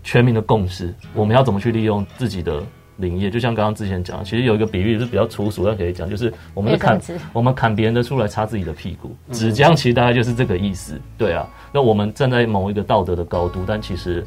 [0.03, 0.93] 全民的共识。
[1.15, 2.61] 我们要怎么去利用自己的
[2.97, 3.31] 林业？
[3.31, 7.01] 就像刚刚之前讲，其实有一个比喻是比较粗俗，但可以讲，就是我们是砍
[7.33, 9.15] 我们砍别人的树来擦自己的屁股。
[9.31, 11.01] 纸浆其实大概就是这个意思。
[11.17, 14.23] 对啊，那我们站在某一个道德的高度，但其实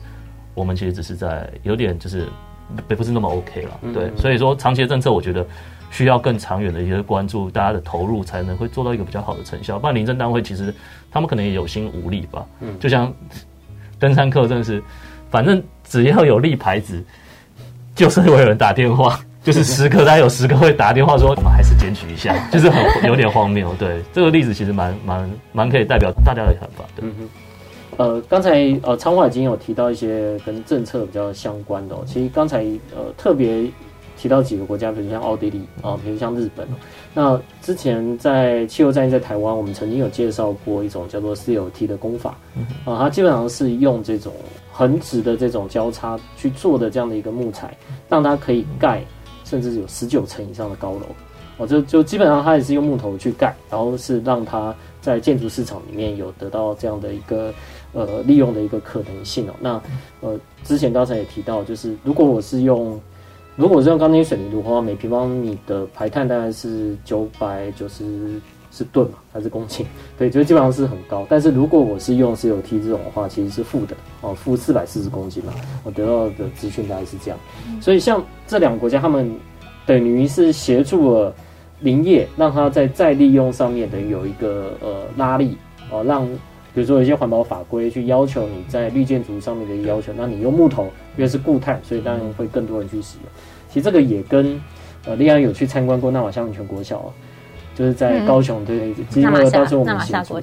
[0.60, 2.28] 我们其实只是在有点就是
[2.86, 3.80] 不不是那么 OK 了。
[3.94, 5.44] 对，所以说长期的政策，我觉得。
[5.92, 9.76] 需要更长远的一些关注，大家的投入才能会做到一个比较好的成效。
[9.76, 10.72] 不然，林政单位其实
[11.10, 12.46] 他们可能也有心无力吧。
[12.60, 13.12] 嗯，就像
[13.98, 14.80] 登山客，真的是，
[15.32, 17.04] 反正只要有立牌子，
[17.92, 23.74] 就是会有人打电话， 就是十个大概有十个会打电话说，我们还是检举一下， 就是很有点荒谬。
[23.74, 26.84] 对，这个例子其实蛮蛮蛮可以代表大家的看法。
[26.94, 27.28] 对，嗯
[27.96, 32.02] 呃，刚才呃，昌华已经有提到一些跟政策比较相关的哦。
[32.06, 32.64] 其实刚才
[32.96, 33.70] 呃，特别。
[34.16, 36.68] 提到几个国家，比如像奥地利啊，比如像日本。
[37.14, 42.36] 那之前在气候战役在台湾，我们曾经有介绍过一种叫做 CLT 的工法
[42.84, 44.30] 啊，它基本上是用这种
[44.70, 47.74] 横直的这种交叉去做的这样的一个木材，
[48.10, 49.02] 让它可以盖
[49.42, 51.06] 甚至有十九层以上的高楼。
[51.56, 57.54] 哦，就就基本上它也是用木头去盖，然后是让它在建筑市场里面有得到这样的一个
[57.92, 59.54] 呃利用的一个可能性哦。
[59.60, 59.82] 那
[60.20, 63.00] 呃，之前刚才也提到，就是如果我是用
[63.56, 69.84] 如果是用钢筋水泥的话，每平方米的排碳大概是九百九十是吨嘛，还是公顷？
[70.16, 71.26] 对，就基本上是很高。
[71.28, 75.52] 但是如果我是用 COT 这种的话，其实是负的哦，负四百四十公斤嘛。
[75.84, 77.38] 我得到的资讯大概是这样。
[77.80, 79.30] 所以像这两个国家，他们
[79.84, 81.34] 等于是协助了
[81.80, 85.58] 林业，让它在再利用上面等于有一个呃拉力
[85.90, 86.26] 哦，让。
[86.74, 90.84] 比如说，有一些环保法规去要求你在绿建筑上面的要求，那你用木头，
[91.16, 93.26] 因为是固碳，所以当然会更多人去使用。
[93.68, 94.60] 其实这个也跟
[95.04, 97.12] 呃，立安有去参观过纳瓦夏温泉国小，
[97.74, 100.38] 就是在高雄对，基本上当时我们协助。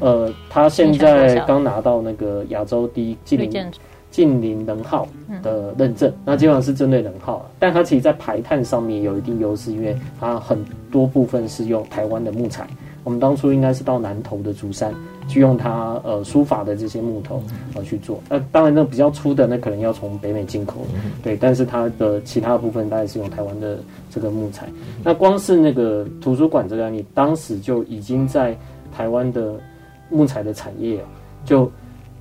[0.00, 3.70] 呃，他现在刚拿到那个亚洲第一近邻
[4.10, 5.08] 近邻能耗
[5.42, 12.64] 的认证，那基本上是针对能耗，但它其实在排碳上面有一定优势，因为它很多部分是用台湾的木材。
[13.04, 14.92] 我们当初应该是到南投的竹山
[15.28, 17.42] 去用它呃书法的这些木头
[17.74, 20.86] 呃去做，那当然那比较粗的那可能要从北美进口，
[21.22, 23.78] 对，但是它的其他部分大概是用台湾的
[24.10, 24.66] 这个木材。
[25.02, 28.56] 那光是那个图书馆这个案例，当时就已经在
[28.90, 29.54] 台湾的
[30.08, 30.98] 木材的产业
[31.44, 31.70] 就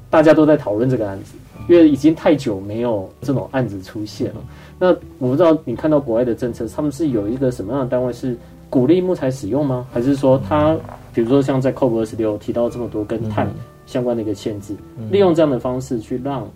[0.09, 1.35] 大家都在讨论这个案子，
[1.69, 4.41] 因为已经太久没有这种案子出现了。
[4.77, 8.37] 那我不知道你看到国外的政策，他们是有一个什么样的单位是？
[8.73, 9.85] 鼓励木材使用吗？
[9.93, 10.75] 还是说它，
[11.13, 13.47] 比如说像在 COP 二十六提到这么多跟碳
[13.85, 14.75] 相关的一个限制，
[15.11, 16.49] 利用这样的方式去让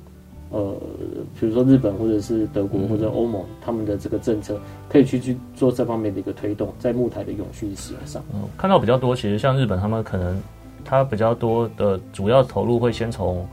[0.49, 0.75] 呃，
[1.39, 8.19] 比如说日本或者是德国或者欧盟他们的这个政策可以去去做这方面的一个推动，在木材的永续使用上。
[8.33, 10.41] 嗯，看到比较多，其实像日本他们可能
[10.83, 13.45] 它比较多的主要投入会先从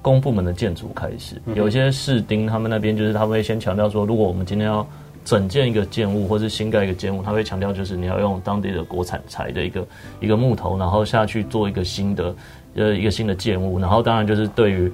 [0.00, 4.86] 公部门的建筑开始，有一些市町他们那边就是他们会先强调说，如果我们今天要
[5.26, 9.84] 整建一个建物，或是新盖一个建物，他会强调就是你要用当地的国产材的一个
[10.20, 12.32] 一个木头，然后下去做一个新的
[12.76, 14.90] 呃一个新的建物，然后当然就是对于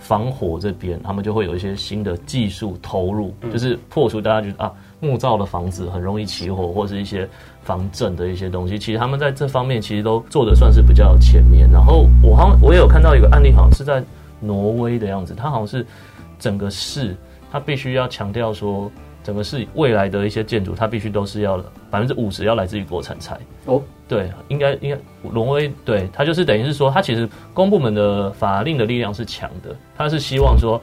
[0.00, 7.28] 防火这边，他们就会有一些新的技术投入，就是破除大家觉得啊木造的房子很容易起火，或是一些
[7.62, 8.76] 防震的一些东西。
[8.76, 11.70] 其实他们在这方面其实都做的算是比较前面。
[11.70, 14.02] 然后我好像我也有看到一个案例，好像是在
[14.40, 15.86] 挪威的样子，他好像是
[16.36, 17.16] 整个市
[17.52, 18.90] 他必须要强调说。
[19.22, 21.58] 整个是未来的一些建筑，它必须都是要
[21.90, 23.82] 百分之五十要来自于国产材哦。
[24.08, 30.80] 对，应该应该挪威对它就是等于是说，它其实公部门的法令的力量是强的，它是希望说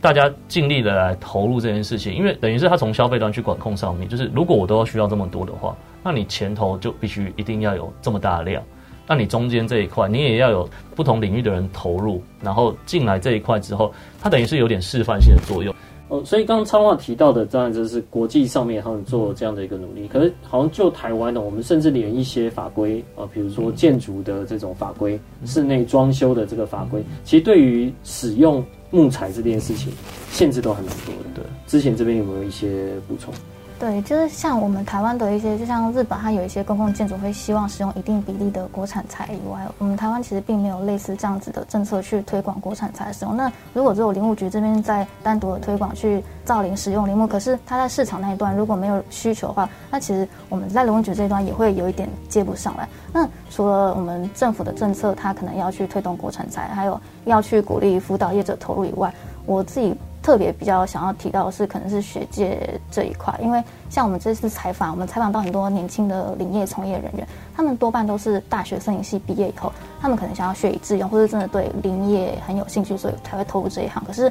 [0.00, 8.62] 大家尽力的来投入这件事情，因为等于是它从消费端去管控上面，就是如果我都要需要这么多的话，那你前头就必须一定要有这么大的量，
[9.06, 15.74] 那你中间这一块你也要有不同领域的人投入，然后进来这一块之后，它等于是有点示范性的作用。
[16.10, 20.08] 哦，所以刚刚昌华提到的，当然就是国际上面他们做这样的一个努力。
[20.08, 29.92] 可是，好像就台湾呢，我们甚至连一些法规啊，比如说建筑的这种法规、室内装修的这个法规，其实对于使用木材这件事情，
[30.32, 31.30] 限制都还蛮多的。
[31.32, 33.32] 对，之前这边有没有一些补充？
[33.80, 43.34] 对，就是像我们台湾的一些，就像日本，它有一些公共建筑会希望使用一定比例的国产材以外，我们台湾其实并没有类似这样子的政策去推广国产材使用。
[43.34, 52.86] 那如果只有林务局这边在单独的推广去造林使用林木，可是它在市场那一段如果没有需求的话，那其实我们在林务局这一端也会有一点接不上来。
[53.14, 59.10] 那除了我们政府的政策，它可能要去推动国产材，还有要去鼓励辅导业者投入以外，
[59.46, 59.96] 我自己。
[60.30, 74.00] 特别比较想要提到的是，可能是学界这一块，因为像我们这次采访，我们采访到很多年轻的林业从业人员，他们多半都是大学森林系毕业以后，他们可能想要学以致用，或者真的对林业很有兴趣，所以才会投入这一行。
[74.06, 74.30] 可是，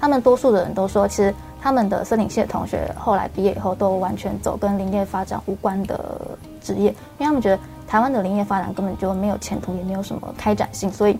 [0.00, 6.18] 他们多数的人都说，其实他们的森林系的同学后来毕业以后，都完全走跟林业发展无关的
[6.62, 11.18] 职业，因为他们觉得台湾的林业发展根本就没有前途，也没有什么开展性，所以。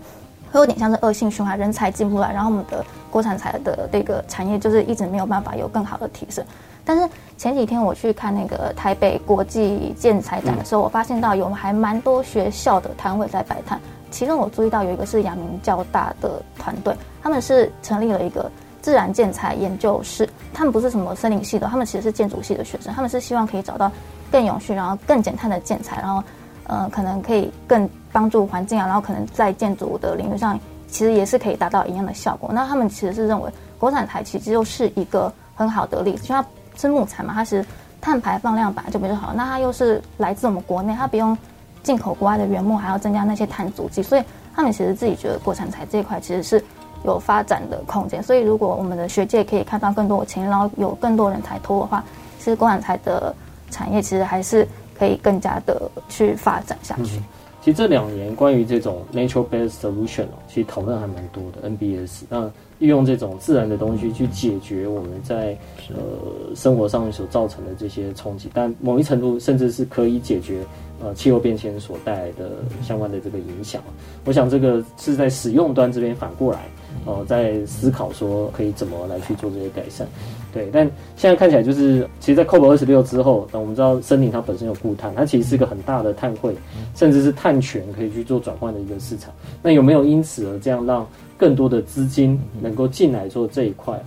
[0.51, 6.43] 会有点像是恶性循环，人才进不来，然后我们的国产材的这个产业就是一直没有办法有更好的提升。
[6.85, 13.79] 但是前几天我去看那个台北国际建材展的时候，我发现到有还蛮多学校的摊位在摆摊。
[14.09, 18.49] 其中我注意到有一个是阳明交大的团队，他们是成立了一个
[18.81, 20.29] 自然建材研究室。
[20.53, 22.93] 他们不是什么森林系的，他们其实是建筑系的学生。
[22.93, 23.91] 他们是希望可以找到
[24.31, 26.23] 更永续，然后更减碳的建材，然后。
[26.67, 32.49] 呃，可能可以更帮助环境啊，然后可能在建筑的领域上，其实也是可以达到一样的效果。
[32.51, 33.49] 那他们其实是认为
[33.79, 36.45] 国产材其实就是一个很好的例子，因为它
[36.77, 37.65] 是木材嘛，它是
[38.01, 41.37] 碳排放量本来就比较好，那它又是来自我们国内，它不用
[41.83, 46.61] 进口国外的原木，还要增加那些碳足迹，所以他们其实自己觉得国产材这一块其实是
[47.05, 48.21] 有发展的空间。
[48.21, 52.03] 所以如果我们的学界可以看到更多的钱，然后有更多人才投的话，
[52.39, 53.33] 其实国产材的
[53.71, 54.67] 产业其实还是。
[54.97, 57.17] 可以更加的去发展下去。
[57.17, 57.23] 嗯、
[57.61, 61.69] 其实这两年关于这种 nature-based solution 哦，其实讨论还蛮多的。
[61.69, 65.57] NBS 那运用这种自然的东西去解决我们在
[65.89, 70.59] 呃生活上所造成的这些冲击，但某一程度甚至是可以解决
[71.01, 72.51] 呃气候变迁所带来的
[72.83, 73.81] 相关的这个影响。
[74.25, 76.59] 我想这个是在使用端这边反过来。
[77.05, 80.05] 呃，在思考说可以怎么来去做这些改善，
[80.53, 80.69] 对。
[80.71, 86.55] 但现在看起来就是，其实，在 COP 二十六之后，那我们知道森林它本身有固碳，它其实是一个很大的碳汇，
[86.95, 89.33] 甚至是碳权可以去做转换的一个市场。
[89.61, 91.07] 那有没有因此而这样让
[91.37, 93.99] 更多的资金能够进来做这一块？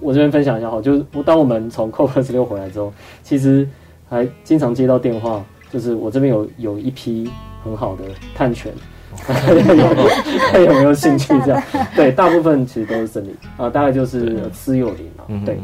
[0.00, 2.92] 我这边分享一下哈，就是当我们从 COP 二十六回来之后，
[3.22, 3.66] 其实
[4.08, 5.42] 还经常接到电话，
[5.72, 7.30] 就是我这边有有一批
[7.64, 8.72] 很好的碳权。
[9.16, 11.62] 看有没有兴趣这样？
[11.96, 15.24] 对，大部分其实都是森林啊，大概就是私有林嘛。
[15.44, 15.58] 对，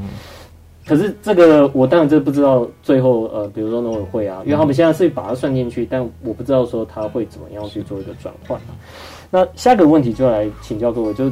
[0.87, 8.59] 可是这个我当然就不知道最后呃，比如说农委会啊，因为他们现在是把它算进去，但我不知道说他会怎么样去做一个转换。
[9.31, 11.31] 那下一个问题就来请教各位，就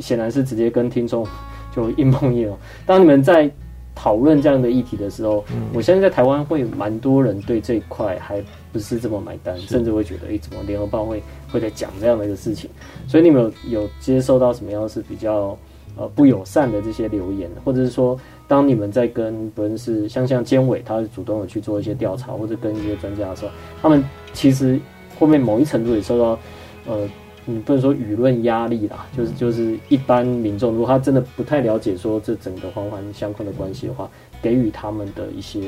[0.00, 1.26] 显然是直接跟听众
[1.74, 2.56] 就硬碰硬了。
[2.86, 3.50] 当你们在
[3.94, 8.42] 讨论这样的议题的时候，我相信在台湾会蛮多人对这一块还
[8.72, 12.68] 不是这么买单，甚至会觉得，哎，怎么联合报会会在讲这样的一个事情？
[13.06, 15.56] 所以你们有有接受到什么样是比较
[15.96, 18.18] 呃不友善的这些留言，或者是说，
[18.48, 24.78] 当你们在跟不论是像像监委，他是主动的去做一些调查，或者跟一些专家的时候，他们其实
[25.18, 26.38] 后面某一程度也受到
[26.86, 27.08] 呃，
[27.44, 34.08] 你不能说舆论压力啦，就是就是一般民众如果他真的不太了解说这整个环环相扣的关系的话，
[34.40, 35.60] 给予他们的一些。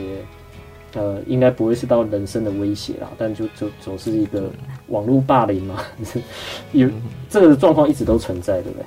[0.94, 4.50] 呃，应该不会是到人身的威胁啦，但就就总是一个
[4.86, 5.82] 网络霸凌嘛，
[6.72, 6.88] 有
[7.28, 8.86] 这个状况一直都存在，对不对？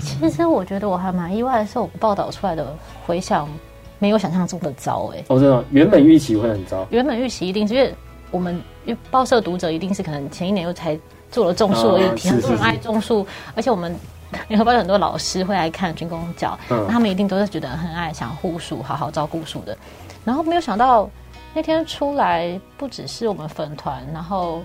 [0.00, 2.76] 其实我觉得我还蛮意外的是，我报道出来的
[3.06, 3.48] 回响
[4.00, 5.24] 没有想象中的糟哎、欸。
[5.28, 6.84] 哦，真的，原本预期会很糟。
[6.90, 7.94] 原本预期一定是因为
[8.32, 10.98] 我们因为报社读者一定是可能前一年又才
[11.34, 13.26] 做了种树的议题，很多人爱种树，
[13.56, 13.92] 而且我们
[14.46, 19.76] 联合报有很多老师会来看军工教，嗯、他们一定都是觉得很爱想护树，好好照顾树的，
[20.24, 21.10] 然后没有想到。
[21.56, 24.60] 那天出来不只是我们粉团，然后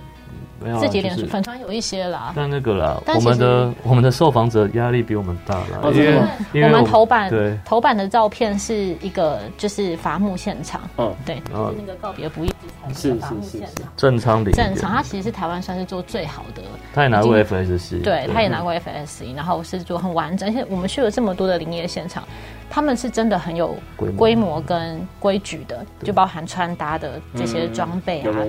[0.79, 2.33] 自己脸书粉团有一些啦。
[2.35, 6.21] 但那个啦，我们的我们的受访者压力比我们大啦，因为
[6.53, 7.57] 因为我们头版对。
[7.65, 16.61] 头版的照片是一个就是伐木现场，嗯，对，就是那个告别不义之财是伐木现场，正昌里正常，他其实是台湾算是做最好的，
[16.93, 22.23] 他也拿过 FSC，对，他也拿过 FSC，然后是做很完整，而且我们去了这么多的林业现场。
[22.69, 23.75] 他们是真的很有
[24.15, 24.59] 规模。
[24.69, 28.45] 跟规矩的，就包含穿搭的这些装备啊，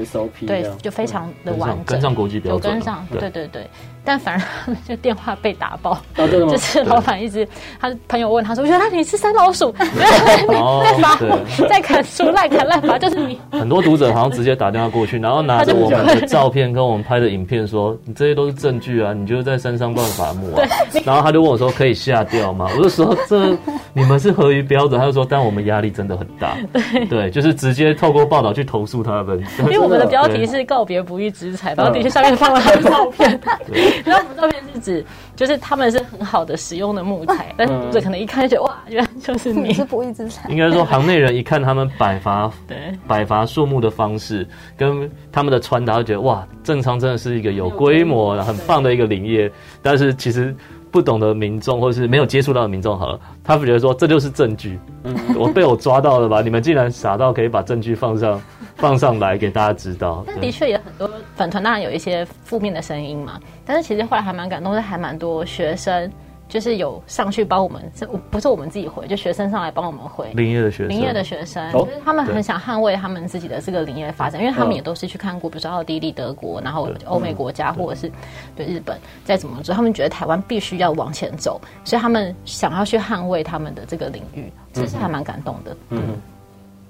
[0.46, 3.30] 对，就非常的完整，跟上国际标准，有跟上，对。
[3.30, 3.70] 对对。
[4.05, 7.46] 但反而他们就电话被打爆，就是老板一直，
[7.78, 20.64] 他朋友问他说：“我觉得你是山老鼠，在伐木，在砍树，乱砍乱伐，就是你。”很多读者好像直接打电话过去，然后拿着我们的照片跟我们拍的影片说：“你这些都是证据啊，你就是在山上乱伐木啊。”
[21.05, 23.57] 然后他就问我说：“可以下掉吗？”我就说：“这
[23.92, 26.57] 你们是合于标准。”他就说：“但我们压力真的很大。”
[27.09, 29.38] 对，就是直接透过报道去投诉他们。
[29.59, 33.40] 因为我们的标题是告别不育之财，然后底下上面放了他的 照片。
[34.05, 35.05] 然后我们照片是指，
[35.36, 40.49] 就是他们是很好的使用的木材，但是这可能一看就觉得哇，原来就是你是不义之财。
[40.51, 42.76] 应该说，行内人一看他们摆伐 对
[43.07, 49.51] 摆伐树木的方式，跟他们的穿搭，就觉得哇，正昌真的是一个有规模、很棒的一个林业。
[49.82, 50.55] 但是其实
[50.91, 54.78] 不懂的民众，或是没有接触到的民众，好了，他们觉得说这就是证据，
[55.36, 56.41] 我被我抓到了吧？
[56.43, 58.41] 你们竟然傻到可以把证据放上。
[58.76, 66.11] 放上来给大家知道，但的确也很多粉团当然有一些负面的声音嘛，但是其实后来还蛮感动，是还蛮多学生
[66.46, 78.12] 就是有上去帮我们，这不是我们自己回，就学生上来帮我们回林业的学生，林业的学生，就是他们很想捍卫他们自己的这个林业发展，因为他们也都是去看过，比如说奥地利、德国，然后欧美国家或者是
[78.55, 85.74] 对日本再怎么做，他们觉得台湾必须要往前走，所以他们想要去捍卫他们的这个领域，其实还蛮感动的。
[85.88, 86.20] 嗯。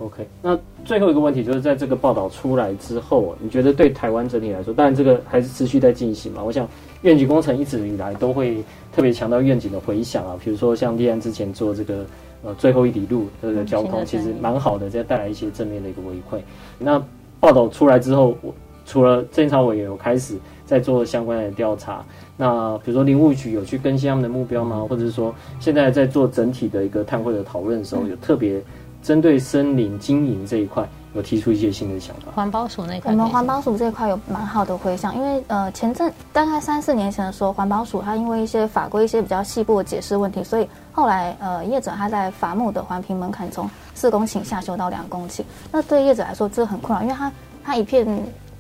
[0.01, 6.43] OK，那最后一个问题就是在这个报道出来之后，你觉得对台湾整体来说，当然这个还是持续在进行嘛？
[6.43, 6.67] 我想
[7.03, 12.07] 愿景工程一直以来都会特别强调愿景的回响啊，比如说像立案之前做这个
[12.43, 16.41] 呃最后一里路这个交通，其实蛮好的，这带来一些正面的一个回馈。
[16.79, 17.03] 那
[17.39, 18.55] 报道出来之后，我
[18.87, 20.35] 除了政策委员有开始
[20.65, 22.03] 在做相关的调查，
[22.39, 24.83] 那比如说林务局有去更新他们的目标吗？
[24.89, 28.63] 或者是说现在在做整体的一个碳汇的讨论的时候，有特别？
[29.03, 32.33] 针对森林经营这一块，有提出一些新的想法。
[32.35, 45.43] 环保署那块，我们环保署这一块有蛮好的回响，因为呃，前阵大概三四年前的时候，环保署它因为一些法规一些比较细部的解释问题，所以后来呃，业者他在伐木的环评门槛从四公顷下修到两公顷。
[45.73, 47.33] 那对业者来说，这很困扰，因为他
[47.65, 48.07] 他一片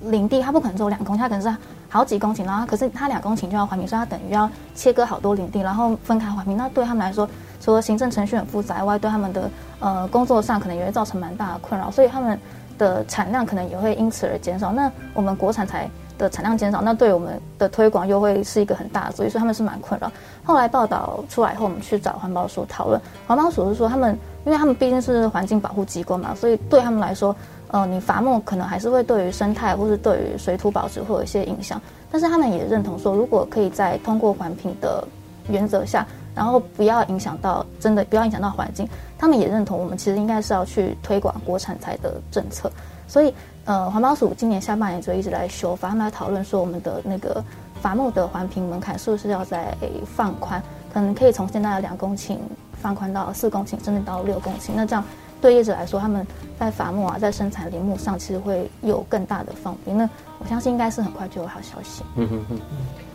[0.01, 1.55] 林地，他不可能只有两公顷，他可能是
[1.91, 6.57] 好几公顷，然后可是他两公顷就要环评，所以他等于要切割好多林地，然后分开环评。
[6.57, 7.29] 那对他们来说，
[7.61, 12.39] 除了行政程序很复杂外，对他们的呃工作上可能也会造成蛮大的困扰，所以他们
[12.79, 14.73] 的产量可能也会因此而减少。
[14.73, 20.11] 那我们国产材的产量减少，那对我们的推广又会是一个很大的阻力，所以他们是蛮困扰。
[20.43, 27.37] 后来报道出来后，我们去找环保署讨论，环保署是说他们，因为他们毕竟是环境保护机构嘛，所以对他们来说，
[27.69, 31.81] 呃，你伐木可能还是会对于生态或是对于水土保持会有一些影响，
[32.11, 35.05] 但是他们也认同说，如果可以在通过环评的
[35.51, 36.07] 原则下。
[36.35, 42.71] 然后不要影响到真的不要影响到环境，他们也认同我们其实应该是要去推广国产材的政策，
[43.07, 47.45] 所以呃环保署今年下半年就一直来修法，他们来讨论说我们的那个
[47.81, 49.75] 伐木的环评门槛是不是要再
[50.05, 50.63] 放宽，
[50.93, 52.37] 可能可以从现在的两公顷
[52.81, 54.71] 放宽到四公顷，甚至到六公顷。
[54.75, 55.05] 那这样
[55.41, 56.27] 对业者来说，他们
[56.59, 59.97] 在伐木啊，在生产林木上其实会有更大的方便。
[59.97, 60.09] 那
[60.39, 62.03] 我相信应该是很快就有好消息。
[62.17, 62.61] 嗯嗯嗯。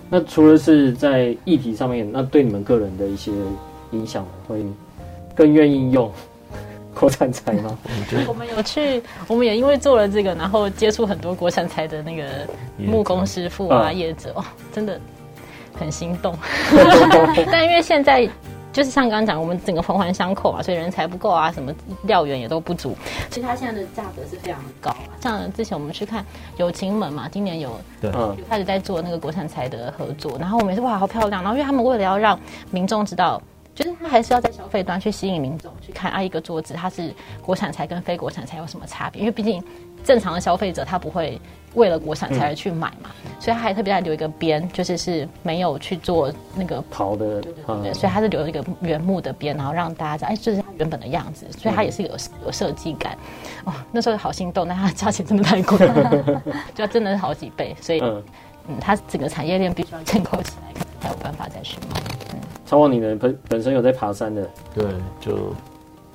[0.09, 3.31] 那除了是在议题上面，那对你们个人的一些
[3.91, 4.63] 影响，会
[5.35, 6.11] 更愿意用
[6.93, 7.77] 国产材吗？
[8.27, 12.23] 我们有去，我们也因为做了这个，然后接触很多国产材的那个
[12.77, 14.99] 木工师傅啊、业者，哦，真的
[15.77, 16.37] 很心动。
[17.51, 18.29] 但因为现在
[18.76, 21.73] 就是像刚刚讲，我们整个环环相扣啊，所以人才不够啊，什么
[22.03, 22.93] 料源也都不足，
[23.30, 24.93] 其实它现在的价格是非常的高。
[25.21, 26.26] 像之前我们去看
[26.57, 31.41] 友情门嘛，今年有对有开始在做那个国产材的合作，然后我们也是哇，好漂亮。
[31.41, 32.38] 然后因为他们为了要让
[32.69, 33.41] 民众知道，
[33.76, 39.19] 就是他还是要在消费端去吸引民众去看啊，一个桌子它是国产材跟非国产材有什么差别？
[39.19, 39.63] 因为毕竟
[40.03, 41.39] 正常的消费者他不会。
[41.76, 52.11] 为了国产材而去买嘛，嗯、所以他还特别爱留一个边，就是是没有去做那个刨的，对，对，对，所以他是留一个原木的边，然后让大家知道，哎，这是他原本的样子，所以他也是有
[52.45, 53.17] 有设计感。
[53.65, 56.41] 哦，那时候好心动，但它的价钱真的太贵了，
[56.73, 58.23] 就真的是好几倍，所以嗯，
[58.69, 62.01] 嗯，他整个产业链必须要建构起来，才有办法再去卖。
[62.66, 64.86] 嗯，超过你们本本身有在爬山的，对，
[65.20, 65.53] 就。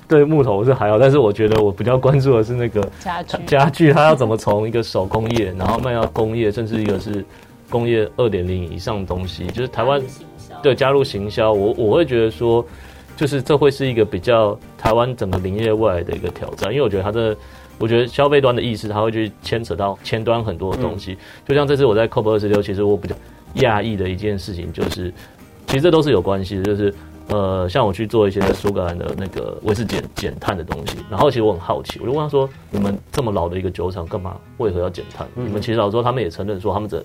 [0.07, 7.23] 对木头是还好，但是我觉得我比较关注的是那个家具，家具它要怎么从一个手工业，然后卖到工业，甚至一个是
[7.69, 10.01] 工业二点零以上的东西，就是台湾
[10.61, 12.65] 对加入行销，我我会觉得说，
[13.15, 17.33] 就是这会是一个比较台湾整个林业未来的一个挑战，因为我觉得它的，
[17.79, 23.15] 我觉得消费端的意识，它会去牵扯到前端很多的东西，嗯、就像这次我在 COP 二十六，其实我比较
[23.65, 25.13] 讶异的一件事情就是，
[25.67, 26.93] 其实这都是有关系的，就是。
[27.27, 37.01] 呃，像我去做一些苏格兰的那个威士减减碳的东西，然后其实我很好奇，我就问他说：“你们这么老的一个酒厂，干嘛为何要减碳？”嗯、你们其实老实说，他们也承认说，他们在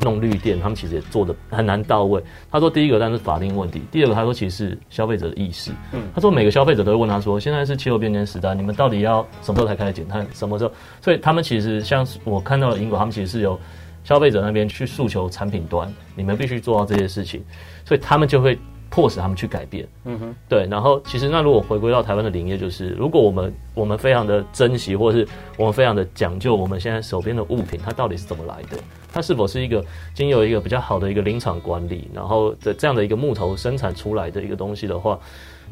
[0.00, 2.20] 弄绿电，他们其实也做的很难到位。
[2.50, 5.70] 他说，第一个当然是法令问题，第二个他说其实是消费者的意识。
[5.92, 10.26] 嗯，他说每个消费者都会问他说：“现在是气候变迁时代，你们到底要什么时候才开始减碳？
[10.34, 13.56] 什么时候？”所以他们其实像我看到的英国，他们其实是由
[14.04, 17.42] 消费者那边去诉求产品端，你们必须做到这些事情，
[17.84, 18.58] 所以他们就会。
[18.92, 20.66] 迫使他们去改变，嗯哼，对。
[20.68, 28.76] 然后其实那如果回归到台湾的林业，就是如果我们我们非常的珍惜，或者是我们非常的讲究我们现在手边的物品，它到底是怎么来的？
[29.12, 35.16] 它是否是一个经由一个比较好的一个林场管理，然后的这样的一个木头生产出来的一个东西的话，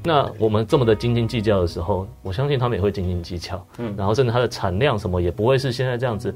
[0.05, 3.93] 那我们这么的斤斤计较的时候，我相信他们也会斤斤计较，嗯。
[3.97, 6.33] 然后甚至它的产量什么也不会是现在这样子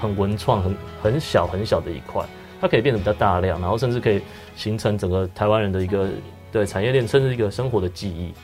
[0.00, 2.24] 很文创、很很小很小的一块。
[2.60, 4.20] 它可以变得比较大量，然后甚至可以
[4.54, 6.06] 形成整个台湾人的一个
[6.52, 8.34] 对产业链，甚至一个生活的记忆。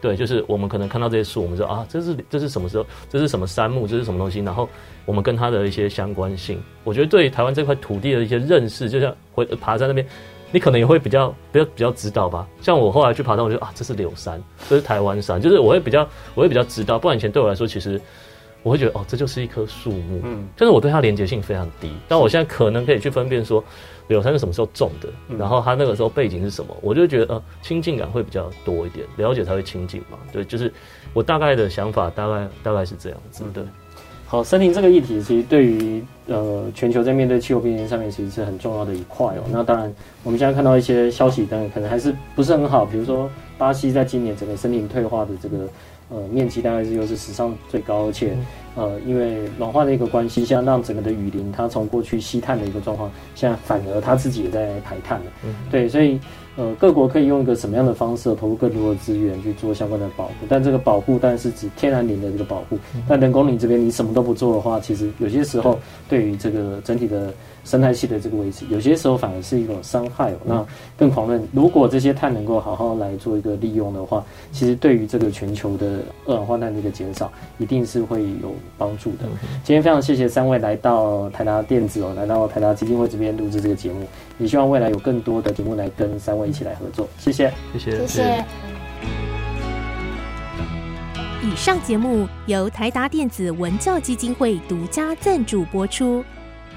[0.00, 2.86] 对，就是我们可能看到这些树，我们说啊，这是这是什么时候？
[3.10, 3.86] 这是什么杉木？
[3.86, 4.40] 这是什么东西？
[4.40, 4.66] 然后
[5.04, 10.06] 我们跟它的一些相关性，我觉得对于台湾这块土地的一些认识，就像回爬山那边，
[10.50, 12.48] 你可能也会比较比较比较知道吧。
[12.62, 16.98] 像我后来去爬山，我觉得啊，这是柳山，这是台湾山，就是我会比较我会比较知道。
[16.98, 18.00] 不然以前对我来说，其实。
[18.66, 21.88] 我会觉得哦，这就是一棵树木，嗯，就是我对它连接性非常低。
[22.08, 23.62] 但我现在可能可以去分辨说，
[24.08, 30.18] 柳杉是什么时候种的，嗯、然后它那个时候背景是什么，我就觉得呃，亲近感会比较多一点，了解才会亲近嘛。
[30.32, 30.72] 对，就是
[31.14, 33.44] 我大概的想法，大概大概是这样子。
[33.54, 33.62] 对，
[34.26, 39.44] 好，森林这个议题其实对于呃全球在面对气候变迁上面其实是很重要的一块哦。
[39.52, 39.94] 那当然，
[40.24, 45.68] 我们现在看到一些消息，当然可能还是不是很好，比如说巴西在今年整个森林退化的这个。
[46.08, 48.36] 呃，面积大概是又是史上最高，而且，
[48.74, 55.26] 呃，因为暖化的一个关系，现在让整个的雨林它从过去吸碳的一个状况，现在反而它自己也在排碳了。
[55.44, 56.18] 嗯，对，所以。
[56.58, 60.32] 呃，各国可以用一个什么样的方式投入更多的资源去做相关的保护？
[60.48, 62.78] 但这个保护当然是指天然林的这个保护。
[63.06, 65.78] 但人工林这边你什么都不做的话，其实有些时候
[66.08, 67.30] 对于这个整体的
[67.66, 70.36] 生态系的这个维持，有些时候反而是一种伤害哦。
[70.44, 79.24] 那更狂论，如果这些碳能够好好来做一个利用的话，其实对于这个全球的二氧化碳的一个减少，一定是会有帮助的。
[79.64, 84.06] 今天非常谢谢三位来到台达电子哦，来到台达基金会这边录制这个节目。
[84.38, 88.44] 也希望未来有更多的节目来跟三位一起来合作，谢谢，谢谢，谢谢。
[91.42, 96.22] 以上节目由台达电子文教基金会独家赞助播出，